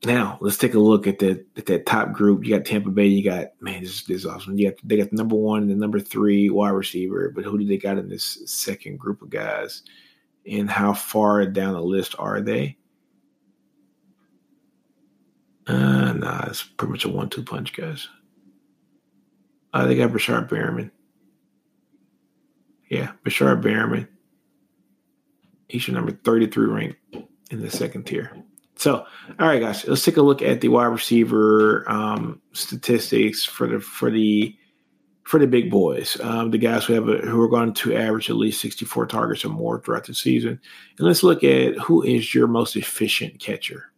now 0.06 0.38
let's 0.40 0.56
take 0.56 0.74
a 0.74 0.78
look 0.78 1.06
at 1.06 1.18
that 1.18 1.44
at 1.56 1.66
that 1.66 1.86
top 1.86 2.12
group. 2.12 2.44
You 2.44 2.56
got 2.56 2.64
Tampa 2.64 2.90
Bay. 2.90 3.06
You 3.06 3.24
got 3.24 3.48
man, 3.60 3.82
this, 3.82 4.04
this 4.04 4.18
is 4.18 4.26
awesome. 4.26 4.58
You 4.58 4.70
got 4.70 4.80
they 4.82 4.96
got 4.96 5.10
the 5.10 5.16
number 5.16 5.36
one 5.36 5.62
and 5.62 5.70
the 5.70 5.74
number 5.74 6.00
three 6.00 6.48
wide 6.48 6.70
receiver. 6.70 7.32
But 7.34 7.44
who 7.44 7.58
do 7.58 7.66
they 7.66 7.76
got 7.76 7.98
in 7.98 8.08
this 8.08 8.42
second 8.46 8.98
group 8.98 9.22
of 9.22 9.30
guys? 9.30 9.82
And 10.50 10.70
how 10.70 10.92
far 10.94 11.44
down 11.46 11.74
the 11.74 11.80
list 11.80 12.14
are 12.18 12.40
they? 12.40 12.76
Uh, 15.66 16.12
nah, 16.12 16.46
it's 16.46 16.62
pretty 16.62 16.92
much 16.92 17.04
a 17.04 17.08
one-two 17.08 17.42
punch, 17.42 17.72
guys. 17.72 18.06
Uh, 19.74 19.86
they 19.86 19.96
got 19.96 20.10
Breshad 20.10 20.48
Perriman. 20.48 20.92
Yeah, 22.88 23.12
Breshad 23.24 23.62
Perriman. 23.62 24.06
He's 25.68 25.88
your 25.88 25.96
number 25.96 26.12
33 26.12 26.66
ranked 26.66 26.98
in 27.50 27.60
the 27.60 27.70
second 27.70 28.04
tier. 28.04 28.44
So, 28.86 29.04
all 29.40 29.48
right, 29.48 29.60
guys, 29.60 29.84
let's 29.88 30.04
take 30.04 30.16
a 30.16 30.22
look 30.22 30.42
at 30.42 30.60
the 30.60 30.68
wide 30.68 30.84
receiver 30.84 31.84
um, 31.90 32.40
statistics 32.52 33.44
for 33.44 33.66
the 33.66 33.80
for 33.80 34.12
the 34.12 34.56
for 35.24 35.40
the 35.40 35.46
big 35.48 35.72
boys, 35.72 36.16
um, 36.20 36.52
the 36.52 36.58
guys 36.58 36.84
who 36.84 36.92
have 36.92 37.08
a, 37.08 37.16
who 37.16 37.42
are 37.42 37.48
going 37.48 37.74
to 37.74 37.96
average 37.96 38.30
at 38.30 38.36
least 38.36 38.60
64 38.60 39.06
targets 39.06 39.44
or 39.44 39.48
more 39.48 39.80
throughout 39.80 40.06
the 40.06 40.14
season. 40.14 40.60
And 40.98 41.08
let's 41.08 41.24
look 41.24 41.42
at 41.42 41.76
who 41.78 42.04
is 42.04 42.32
your 42.32 42.46
most 42.46 42.76
efficient 42.76 43.40
catcher. 43.40 43.90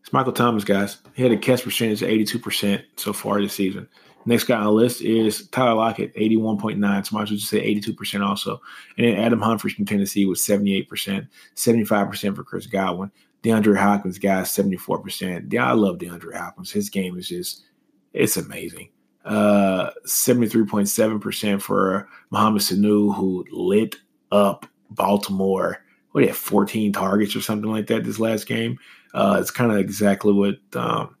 It's 0.00 0.12
Michael 0.12 0.32
Thomas, 0.32 0.64
guys. 0.64 0.98
He 1.14 1.22
had 1.22 1.30
a 1.30 1.36
catch 1.36 1.62
percentage 1.62 2.02
of 2.02 2.08
82% 2.08 2.82
so 2.96 3.12
far 3.12 3.40
this 3.40 3.54
season. 3.54 3.88
Next 4.28 4.44
guy 4.44 4.58
on 4.58 4.64
the 4.64 4.72
list 4.72 5.00
is 5.00 5.48
Tyler 5.48 5.72
Lockett, 5.72 6.14
81.9. 6.14 7.06
So 7.06 7.16
much 7.16 7.30
just 7.30 7.48
say 7.48 7.74
82% 7.74 8.20
also. 8.20 8.60
And 8.98 9.06
then 9.06 9.16
Adam 9.16 9.40
Humphries 9.40 9.72
from 9.72 9.86
Tennessee 9.86 10.26
was 10.26 10.42
78%, 10.42 11.26
75% 11.54 12.36
for 12.36 12.44
Chris 12.44 12.66
Godwin. 12.66 13.10
DeAndre 13.42 13.78
Hopkins, 13.78 14.18
guys, 14.18 14.50
74%. 14.50 15.50
Yeah, 15.50 15.70
I 15.70 15.72
love 15.72 15.96
DeAndre 15.96 16.36
Hopkins. 16.36 16.70
His 16.70 16.90
game 16.90 17.16
is 17.18 17.30
just, 17.30 17.64
it's 18.12 18.36
amazing. 18.36 18.90
Uh, 19.24 19.92
73.7% 20.04 21.62
for 21.62 22.06
Mohamed 22.28 22.60
Sanu, 22.60 23.14
who 23.14 23.46
lit 23.50 23.96
up 24.30 24.66
Baltimore. 24.90 25.82
What, 26.12 26.20
he 26.20 26.26
had 26.26 26.36
14 26.36 26.92
targets 26.92 27.34
or 27.34 27.40
something 27.40 27.70
like 27.70 27.86
that 27.86 28.04
this 28.04 28.18
last 28.18 28.46
game. 28.46 28.78
Uh, 29.14 29.38
it's 29.40 29.50
kind 29.50 29.72
of 29.72 29.78
exactly 29.78 30.34
what 30.34 30.58
um, 30.76 31.16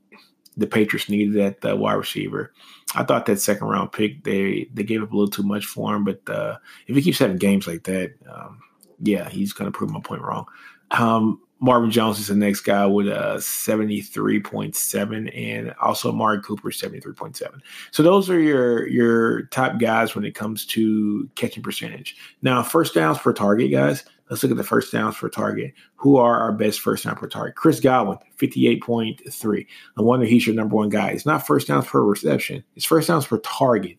the 0.58 0.66
Patriots 0.66 1.08
needed 1.08 1.38
at 1.38 1.62
the 1.62 1.74
wide 1.74 1.94
receiver. 1.94 2.52
I 2.94 3.04
thought 3.04 3.26
that 3.26 3.40
second 3.40 3.66
round 3.66 3.92
pick 3.92 4.24
they 4.24 4.68
they 4.72 4.82
gave 4.82 5.02
up 5.02 5.12
a 5.12 5.16
little 5.16 5.30
too 5.30 5.42
much 5.42 5.66
for 5.66 5.94
him, 5.94 6.04
but 6.04 6.28
uh, 6.28 6.56
if 6.86 6.96
he 6.96 7.02
keeps 7.02 7.18
having 7.18 7.36
games 7.36 7.66
like 7.66 7.84
that, 7.84 8.14
um, 8.32 8.60
yeah, 9.00 9.28
he's 9.28 9.52
going 9.52 9.70
to 9.70 9.76
prove 9.76 9.90
my 9.90 10.00
point 10.00 10.22
wrong. 10.22 10.46
Um, 10.92 11.40
Marvin 11.60 11.90
Jones 11.90 12.20
is 12.20 12.28
the 12.28 12.36
next 12.36 12.60
guy 12.60 12.86
with 12.86 13.08
a 13.08 13.36
73.7 13.38 15.36
and 15.36 15.74
also 15.80 16.10
Amari 16.10 16.40
Cooper 16.40 16.70
73.7. 16.70 17.60
So 17.90 18.02
those 18.02 18.30
are 18.30 18.38
your 18.38 18.86
your 18.88 19.42
top 19.46 19.78
guys 19.78 20.14
when 20.14 20.24
it 20.24 20.34
comes 20.34 20.64
to 20.66 21.28
catching 21.34 21.62
percentage. 21.62 22.16
Now, 22.42 22.62
first 22.62 22.94
downs 22.94 23.18
per 23.18 23.32
target, 23.32 23.72
guys. 23.72 24.04
Let's 24.30 24.42
look 24.42 24.52
at 24.52 24.58
the 24.58 24.64
first 24.64 24.92
downs 24.92 25.16
per 25.16 25.28
target. 25.28 25.72
Who 25.96 26.16
are 26.16 26.38
our 26.38 26.52
best 26.52 26.80
first 26.80 27.04
down 27.04 27.16
per 27.16 27.28
target? 27.28 27.56
Chris 27.56 27.80
Godwin, 27.80 28.18
58.3. 28.38 29.66
No 29.96 30.04
wonder 30.04 30.26
he's 30.26 30.46
your 30.46 30.56
number 30.56 30.76
one 30.76 30.88
guy. 30.88 31.10
It's 31.10 31.26
not 31.26 31.46
first 31.46 31.68
downs 31.68 31.86
per 31.86 32.02
reception, 32.02 32.64
it's 32.76 32.84
first 32.84 33.08
downs 33.08 33.26
per 33.26 33.38
target. 33.38 33.98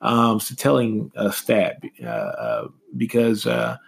Um, 0.00 0.36
it's 0.36 0.50
a 0.50 0.56
telling 0.56 1.10
uh, 1.16 1.30
stat 1.30 1.82
uh, 2.02 2.06
uh, 2.06 2.68
because, 2.96 3.46
uh, 3.46 3.78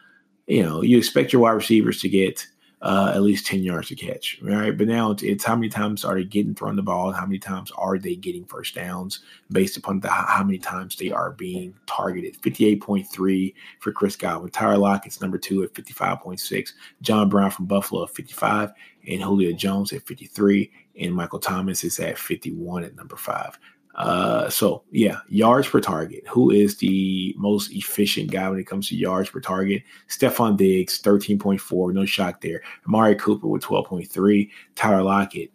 you 0.46 0.62
know, 0.62 0.82
you 0.82 0.96
expect 0.96 1.32
your 1.32 1.42
wide 1.42 1.50
receivers 1.50 2.00
to 2.00 2.08
get 2.08 2.46
uh, 2.82 3.12
at 3.14 3.22
least 3.22 3.46
10 3.46 3.62
yards 3.62 3.88
to 3.88 3.96
catch. 3.96 4.38
Right. 4.42 4.76
But 4.76 4.88
now 4.88 5.10
it's, 5.10 5.22
it's, 5.22 5.44
how 5.44 5.56
many 5.56 5.68
times 5.68 6.04
are 6.04 6.14
they 6.14 6.24
getting 6.24 6.54
thrown 6.54 6.76
the 6.76 6.82
ball? 6.82 7.12
How 7.12 7.24
many 7.24 7.38
times 7.38 7.70
are 7.72 7.98
they 7.98 8.14
getting 8.14 8.44
first 8.44 8.74
downs 8.74 9.20
based 9.50 9.76
upon 9.76 10.00
the, 10.00 10.10
how 10.10 10.44
many 10.44 10.58
times 10.58 10.96
they 10.96 11.10
are 11.10 11.32
being 11.32 11.74
targeted? 11.86 12.40
58.3 12.42 13.54
for 13.80 13.92
Chris 13.92 14.16
Godwin. 14.16 14.50
Tyler 14.50 14.76
Lockett's 14.76 15.20
number 15.20 15.38
two 15.38 15.62
at 15.62 15.72
55.6. 15.72 16.72
John 17.00 17.28
Brown 17.28 17.50
from 17.50 17.66
Buffalo 17.66 18.04
at 18.04 18.10
55. 18.10 18.72
And 19.08 19.22
Julio 19.22 19.52
Jones 19.52 19.92
at 19.92 20.06
53. 20.06 20.70
And 21.00 21.14
Michael 21.14 21.38
Thomas 21.38 21.84
is 21.84 21.98
at 21.98 22.18
51 22.18 22.84
at 22.84 22.96
number 22.96 23.16
five. 23.16 23.58
Uh, 23.96 24.48
so 24.50 24.84
yeah, 24.90 25.20
yards 25.28 25.68
per 25.68 25.80
target. 25.80 26.22
Who 26.28 26.50
is 26.50 26.76
the 26.76 27.34
most 27.38 27.72
efficient 27.72 28.30
guy 28.30 28.48
when 28.48 28.58
it 28.58 28.66
comes 28.66 28.88
to 28.88 28.96
yards 28.96 29.30
per 29.30 29.40
target? 29.40 29.82
Stefon 30.08 30.56
Diggs, 30.56 31.00
13.4. 31.00 31.92
No 31.94 32.04
shock 32.04 32.40
there. 32.42 32.62
Amari 32.86 33.16
Cooper 33.16 33.48
with 33.48 33.62
12.3. 33.62 34.50
Tyler 34.74 35.02
Lockett. 35.02 35.50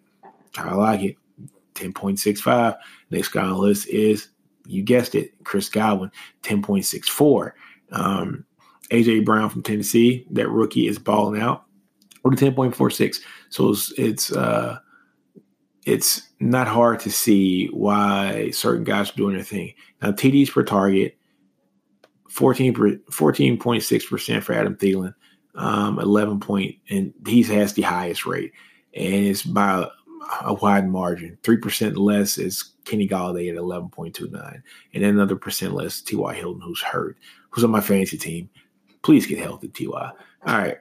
Tyler 0.54 0.78
Lockett, 0.78 1.18
10.65. 1.76 2.78
Next 3.12 3.30
guy 3.30 3.44
on 3.44 3.50
the 3.50 3.58
list 3.58 3.88
is, 3.88 4.30
you 4.66 4.84
guessed 4.84 5.16
it, 5.16 5.32
Chris 5.44 5.70
Godwin, 5.70 6.12
10.64. 6.44 7.52
Um, 7.92 8.44
AJ 8.90 9.24
Brown 9.24 9.50
from 9.50 9.64
Tennessee, 9.64 10.26
that 10.32 10.50
rookie 10.50 10.88
is 10.88 11.00
balling 11.00 11.40
out 11.42 11.66
with 12.24 12.42
a 12.42 12.46
10.46. 12.46 13.22
So 13.50 13.70
it's, 13.70 13.92
it's 13.98 14.32
uh 14.32 14.80
it's 15.86 16.30
not 16.40 16.68
hard 16.68 17.00
to 17.02 17.12
see 17.12 17.68
why 17.68 18.52
certain 18.52 18.84
guys 18.84 19.10
are 19.12 19.16
doing 19.16 19.36
their 19.36 19.44
thing. 19.44 19.74
Now, 20.02 20.12
TDs 20.12 20.52
per 20.52 20.64
target, 20.64 21.18
14, 22.30 22.74
14.6% 22.74 24.44
for 24.44 24.54
Adam 24.54 24.76
Thielen, 24.76 25.14
um, 25.56 26.00
11 26.00 26.40
point, 26.40 26.76
and 26.90 27.14
he 27.26 27.44
has 27.44 27.74
the 27.74 27.82
highest 27.82 28.26
rate, 28.26 28.54
and 28.94 29.26
it's 29.26 29.44
by 29.44 29.88
a 30.42 30.54
wide 30.54 30.88
margin. 30.88 31.38
3% 31.42 31.98
less 31.98 32.38
is 32.38 32.74
Kenny 32.86 33.08
Golladay 33.08 33.50
at 33.50 33.58
11.29, 33.58 34.62
and 34.94 35.04
another 35.04 35.36
percent 35.36 35.74
less 35.74 36.02
T.Y. 36.02 36.34
Hilton, 36.36 36.62
who's 36.62 36.82
hurt, 36.82 37.18
who's 37.50 37.64
on 37.64 37.72
my 37.72 37.82
fantasy 37.82 38.18
team. 38.18 38.50
Please 39.02 39.26
get 39.26 39.40
healthy, 39.40 39.68
T.Y. 39.68 40.12
All 40.46 40.58
right. 40.58 40.78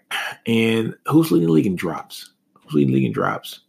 And 0.47 0.95
who's 1.07 1.31
leading 1.31 1.49
the 1.49 1.53
league 1.55 1.67
in 1.67 1.77
drops? 1.77 2.33
Who's 2.55 2.75
leading 2.75 2.93
the 2.93 2.99
league 2.99 3.07
in 3.07 3.13
drops? 3.13 3.61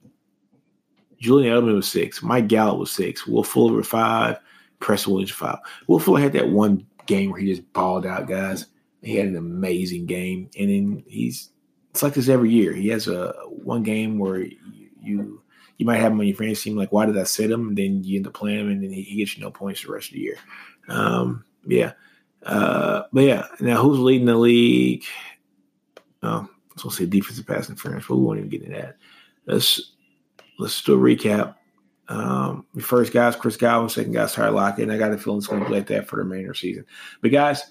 Julian 1.22 1.54
Edelman 1.54 1.76
was 1.76 1.88
six. 1.88 2.22
Mike 2.22 2.48
Gallup 2.48 2.80
was 2.80 2.92
six. 2.92 3.28
Will 3.28 3.44
Fuller 3.44 3.74
was 3.74 3.88
five. 3.88 4.38
Preston 4.80 5.14
Williams 5.14 5.32
five. 5.32 5.60
Will 5.88 6.00
Fuller 6.00 6.20
had 6.20 6.34
that 6.34 6.50
one 6.50 6.86
game 7.06 7.30
where 7.30 7.40
he 7.40 7.48
just 7.48 7.72
balled 7.74 8.06
out, 8.06 8.28
guys. 8.28 8.66
He 9.02 9.16
had 9.16 9.28
an 9.28 9.38
amazing 9.38 10.08
game, 10.08 10.50
and 10.60 10.70
then 10.70 11.04
he's 11.08 11.50
it's 11.92 12.04
like 12.04 12.16
this 12.16 12.30
every 12.30 12.52
year. 12.52 12.74
He 12.74 12.88
has 12.90 13.08
a 13.08 13.34
one 13.48 13.84
game 13.84 14.18
where 14.18 14.40
you 14.40 15.42
you, 15.78 15.86
might 15.86 15.98
have 15.98 16.12
him 16.12 16.20
on 16.20 16.28
your 16.28 16.36
fantasy 16.36 16.70
team. 16.70 16.78
Like, 16.78 16.92
why 16.92 17.06
did 17.06 17.18
I 17.18 17.24
sit 17.24 17.50
him? 17.50 17.70
And 17.70 17.78
then 17.78 18.04
you 18.04 18.18
end 18.18 18.28
up 18.28 18.34
playing 18.34 18.60
him, 18.60 18.70
and 18.72 18.84
then 18.84 18.92
he, 18.92 19.02
he 19.02 19.18
gets 19.18 19.36
you 19.36 19.44
no 19.44 19.52
points 19.52 19.84
the 19.84 19.92
rest 19.92 20.10
of 20.10 20.14
the 20.14 20.20
year. 20.20 20.38
Um, 20.88 21.44
yeah. 21.66 21.94
Uh, 22.44 23.04
but 23.12 23.24
yeah, 23.24 23.46
now 23.60 23.82
who's 23.82 24.00
leading 24.00 24.28
the 24.28 24.36
league? 24.36 25.04
Oh, 26.24 26.48
so 26.78 26.84
we'll 26.86 26.92
say 26.92 27.06
defensive 27.06 27.48
pass 27.48 27.70
interference, 27.70 28.06
but 28.08 28.16
we 28.16 28.24
won't 28.24 28.40
even 28.40 28.50
get 28.50 28.62
into 28.64 28.78
that. 28.78 28.98
Let's 29.48 29.91
let's 30.62 30.82
do 30.82 30.94
a 30.94 30.98
recap. 30.98 31.56
Um, 32.08 32.66
your 32.74 32.84
first 32.84 33.14
guy's 33.14 33.36
Chris 33.36 33.58
Godwin, 33.58 33.90
second 33.90 34.12
guy's 34.12 34.34
Tyler 34.34 34.52
Lockett, 34.52 34.84
and 34.84 34.92
I 34.92 34.98
got 34.98 35.14
a 35.14 35.18
feeling 35.18 35.38
it's 35.38 35.48
going 35.48 35.64
to 35.64 35.70
be 35.70 35.76
like 35.76 35.88
that 35.88 36.08
for 36.08 36.18
the 36.18 36.24
remainder 36.24 36.52
of 36.52 36.56
the 36.56 36.60
season. 36.60 36.86
But 37.22 37.32
guys, 37.32 37.64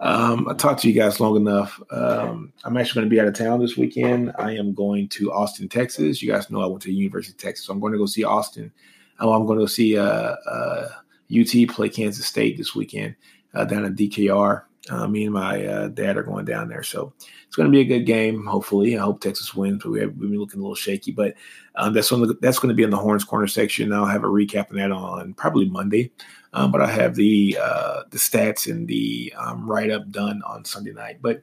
um, 0.00 0.48
I 0.48 0.54
talked 0.54 0.82
to 0.82 0.88
you 0.88 0.94
guys 0.94 1.18
long 1.18 1.36
enough. 1.36 1.80
Um, 1.90 2.52
I'm 2.64 2.76
actually 2.76 3.00
going 3.00 3.10
to 3.10 3.14
be 3.14 3.20
out 3.20 3.26
of 3.26 3.34
town 3.34 3.60
this 3.60 3.76
weekend. 3.76 4.32
I 4.38 4.52
am 4.52 4.72
going 4.72 5.08
to 5.10 5.32
Austin, 5.32 5.68
Texas. 5.68 6.22
You 6.22 6.30
guys 6.30 6.50
know 6.50 6.62
I 6.62 6.66
went 6.66 6.82
to 6.82 6.88
the 6.88 6.94
University 6.94 7.32
of 7.32 7.38
Texas, 7.38 7.66
so 7.66 7.72
I'm 7.72 7.80
going 7.80 7.92
to 7.92 7.98
go 7.98 8.06
see 8.06 8.24
Austin. 8.24 8.72
Oh, 9.18 9.32
I'm 9.32 9.46
going 9.46 9.58
to 9.58 9.68
see 9.68 9.98
uh, 9.98 10.36
uh, 10.48 10.88
UT 11.36 11.68
play 11.68 11.88
Kansas 11.88 12.26
State 12.26 12.56
this 12.56 12.76
weekend 12.76 13.16
uh, 13.54 13.64
down 13.64 13.84
at 13.84 13.96
DKR. 13.96 14.62
Uh, 14.90 15.06
me 15.06 15.24
and 15.24 15.34
my 15.34 15.64
uh, 15.64 15.88
dad 15.88 16.16
are 16.16 16.22
going 16.22 16.44
down 16.44 16.68
there, 16.68 16.82
so 16.82 17.12
it's 17.46 17.56
going 17.56 17.66
to 17.66 17.72
be 17.72 17.80
a 17.80 17.84
good 17.84 18.06
game. 18.06 18.46
Hopefully, 18.46 18.96
I 18.96 19.02
hope 19.02 19.20
Texas 19.20 19.54
wins. 19.54 19.82
But 19.82 19.92
we 19.92 20.00
have, 20.00 20.10
we've 20.16 20.30
been 20.30 20.38
looking 20.38 20.60
a 20.60 20.62
little 20.62 20.74
shaky, 20.74 21.12
but 21.12 21.34
um, 21.76 21.92
that's 21.92 22.10
on 22.12 22.20
the, 22.20 22.34
that's 22.40 22.58
going 22.58 22.70
to 22.70 22.74
be 22.74 22.82
in 22.82 22.90
the 22.90 22.96
horns 22.96 23.24
corner 23.24 23.46
section. 23.46 23.92
I'll 23.92 24.06
have 24.06 24.24
a 24.24 24.28
recap 24.28 24.70
of 24.70 24.76
that 24.76 24.90
on 24.90 25.34
probably 25.34 25.68
Monday, 25.68 26.10
um, 26.52 26.72
but 26.72 26.80
I 26.80 26.86
have 26.86 27.14
the 27.14 27.58
uh, 27.60 28.02
the 28.10 28.18
stats 28.18 28.70
and 28.70 28.88
the 28.88 29.32
um, 29.36 29.68
write 29.68 29.90
up 29.90 30.10
done 30.10 30.42
on 30.46 30.64
Sunday 30.64 30.92
night. 30.92 31.18
But 31.20 31.42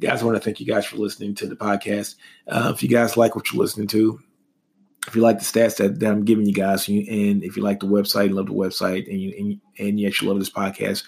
guys, 0.00 0.22
I 0.22 0.24
want 0.24 0.36
to 0.36 0.44
thank 0.44 0.60
you 0.60 0.66
guys 0.66 0.86
for 0.86 0.96
listening 0.96 1.34
to 1.36 1.46
the 1.46 1.56
podcast. 1.56 2.16
Uh, 2.48 2.72
if 2.74 2.82
you 2.82 2.88
guys 2.88 3.16
like 3.16 3.34
what 3.34 3.52
you're 3.52 3.62
listening 3.62 3.88
to, 3.88 4.20
if 5.06 5.14
you 5.14 5.22
like 5.22 5.38
the 5.38 5.44
stats 5.44 5.76
that, 5.76 6.00
that 6.00 6.10
I'm 6.10 6.24
giving 6.24 6.46
you 6.46 6.54
guys, 6.54 6.88
and 6.88 7.44
if 7.44 7.56
you 7.56 7.62
like 7.62 7.80
the 7.80 7.86
website, 7.86 8.32
love 8.32 8.46
the 8.46 8.52
website, 8.52 9.08
and 9.10 9.20
you 9.20 9.34
and, 9.38 9.60
and 9.78 10.00
you 10.00 10.06
actually 10.06 10.28
love 10.28 10.38
this 10.38 10.50
podcast, 10.50 11.04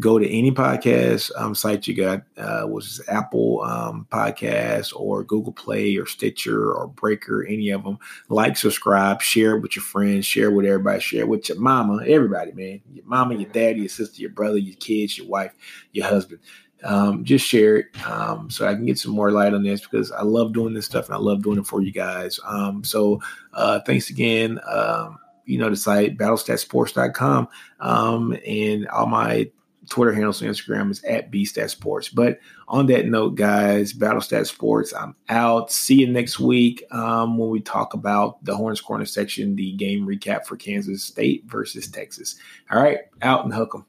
go 0.00 0.18
to 0.18 0.28
any 0.28 0.50
podcast 0.50 1.30
um, 1.36 1.54
site 1.54 1.86
you 1.86 1.94
got, 1.94 2.22
uh, 2.38 2.68
is 2.76 3.00
Apple 3.08 3.62
um, 3.62 4.06
Podcast 4.10 4.92
or 4.96 5.22
Google 5.22 5.52
Play 5.52 5.96
or 5.96 6.06
Stitcher 6.06 6.72
or 6.72 6.88
Breaker, 6.88 7.44
any 7.44 7.70
of 7.70 7.84
them. 7.84 7.98
Like, 8.28 8.56
subscribe, 8.56 9.22
share 9.22 9.56
it 9.56 9.60
with 9.60 9.76
your 9.76 9.84
friends, 9.84 10.26
share 10.26 10.48
it 10.48 10.54
with 10.54 10.66
everybody, 10.66 11.00
share 11.00 11.22
it 11.22 11.28
with 11.28 11.48
your 11.48 11.60
mama, 11.60 12.02
everybody, 12.04 12.52
man, 12.52 12.80
your 12.92 13.06
mama, 13.06 13.36
your 13.36 13.50
daddy, 13.50 13.80
your 13.80 13.88
sister, 13.88 14.20
your 14.20 14.30
brother, 14.30 14.58
your 14.58 14.76
kids, 14.76 15.18
your 15.18 15.28
wife, 15.28 15.52
your 15.92 16.06
husband 16.06 16.40
um, 16.84 17.24
just 17.24 17.46
share 17.46 17.76
it 17.76 18.06
um, 18.06 18.50
so 18.50 18.66
I 18.66 18.74
can 18.74 18.86
get 18.86 18.98
some 18.98 19.12
more 19.12 19.30
light 19.30 19.54
on 19.54 19.62
this 19.62 19.80
because 19.80 20.12
I 20.12 20.22
love 20.22 20.52
doing 20.52 20.74
this 20.74 20.86
stuff 20.86 21.06
and 21.06 21.14
I 21.14 21.18
love 21.18 21.42
doing 21.42 21.58
it 21.58 21.66
for 21.66 21.80
you 21.82 21.92
guys. 21.92 22.38
Um, 22.44 22.84
so 22.84 23.20
uh, 23.54 23.80
thanks 23.86 24.10
again. 24.10 24.60
Um, 24.66 25.18
you 25.46 25.58
know 25.58 25.70
the 25.70 25.76
site 25.76 26.18
battlestatsports.com 26.18 27.48
um, 27.80 28.36
and 28.44 28.88
all 28.88 29.06
my 29.06 29.48
Twitter 29.88 30.12
handles 30.12 30.42
on 30.42 30.48
Instagram 30.48 30.90
is 30.90 31.02
at 31.04 31.30
bstatsports. 31.30 32.12
But 32.12 32.40
on 32.68 32.86
that 32.86 33.06
note, 33.06 33.36
guys, 33.36 33.92
Battlestat 33.92 34.46
Sports, 34.46 34.92
I'm 34.92 35.14
out. 35.28 35.70
See 35.70 35.94
you 35.96 36.08
next 36.08 36.40
week 36.40 36.84
um, 36.90 37.38
when 37.38 37.50
we 37.50 37.60
talk 37.60 37.94
about 37.94 38.44
the 38.44 38.56
Horns 38.56 38.80
Corner 38.80 39.04
section, 39.04 39.56
the 39.56 39.72
game 39.72 40.06
recap 40.06 40.44
for 40.46 40.56
Kansas 40.56 41.04
State 41.04 41.44
versus 41.46 41.88
Texas. 41.88 42.36
All 42.70 42.82
right, 42.82 42.98
out 43.22 43.44
and 43.44 43.54
hook 43.54 43.72
them. 43.72 43.86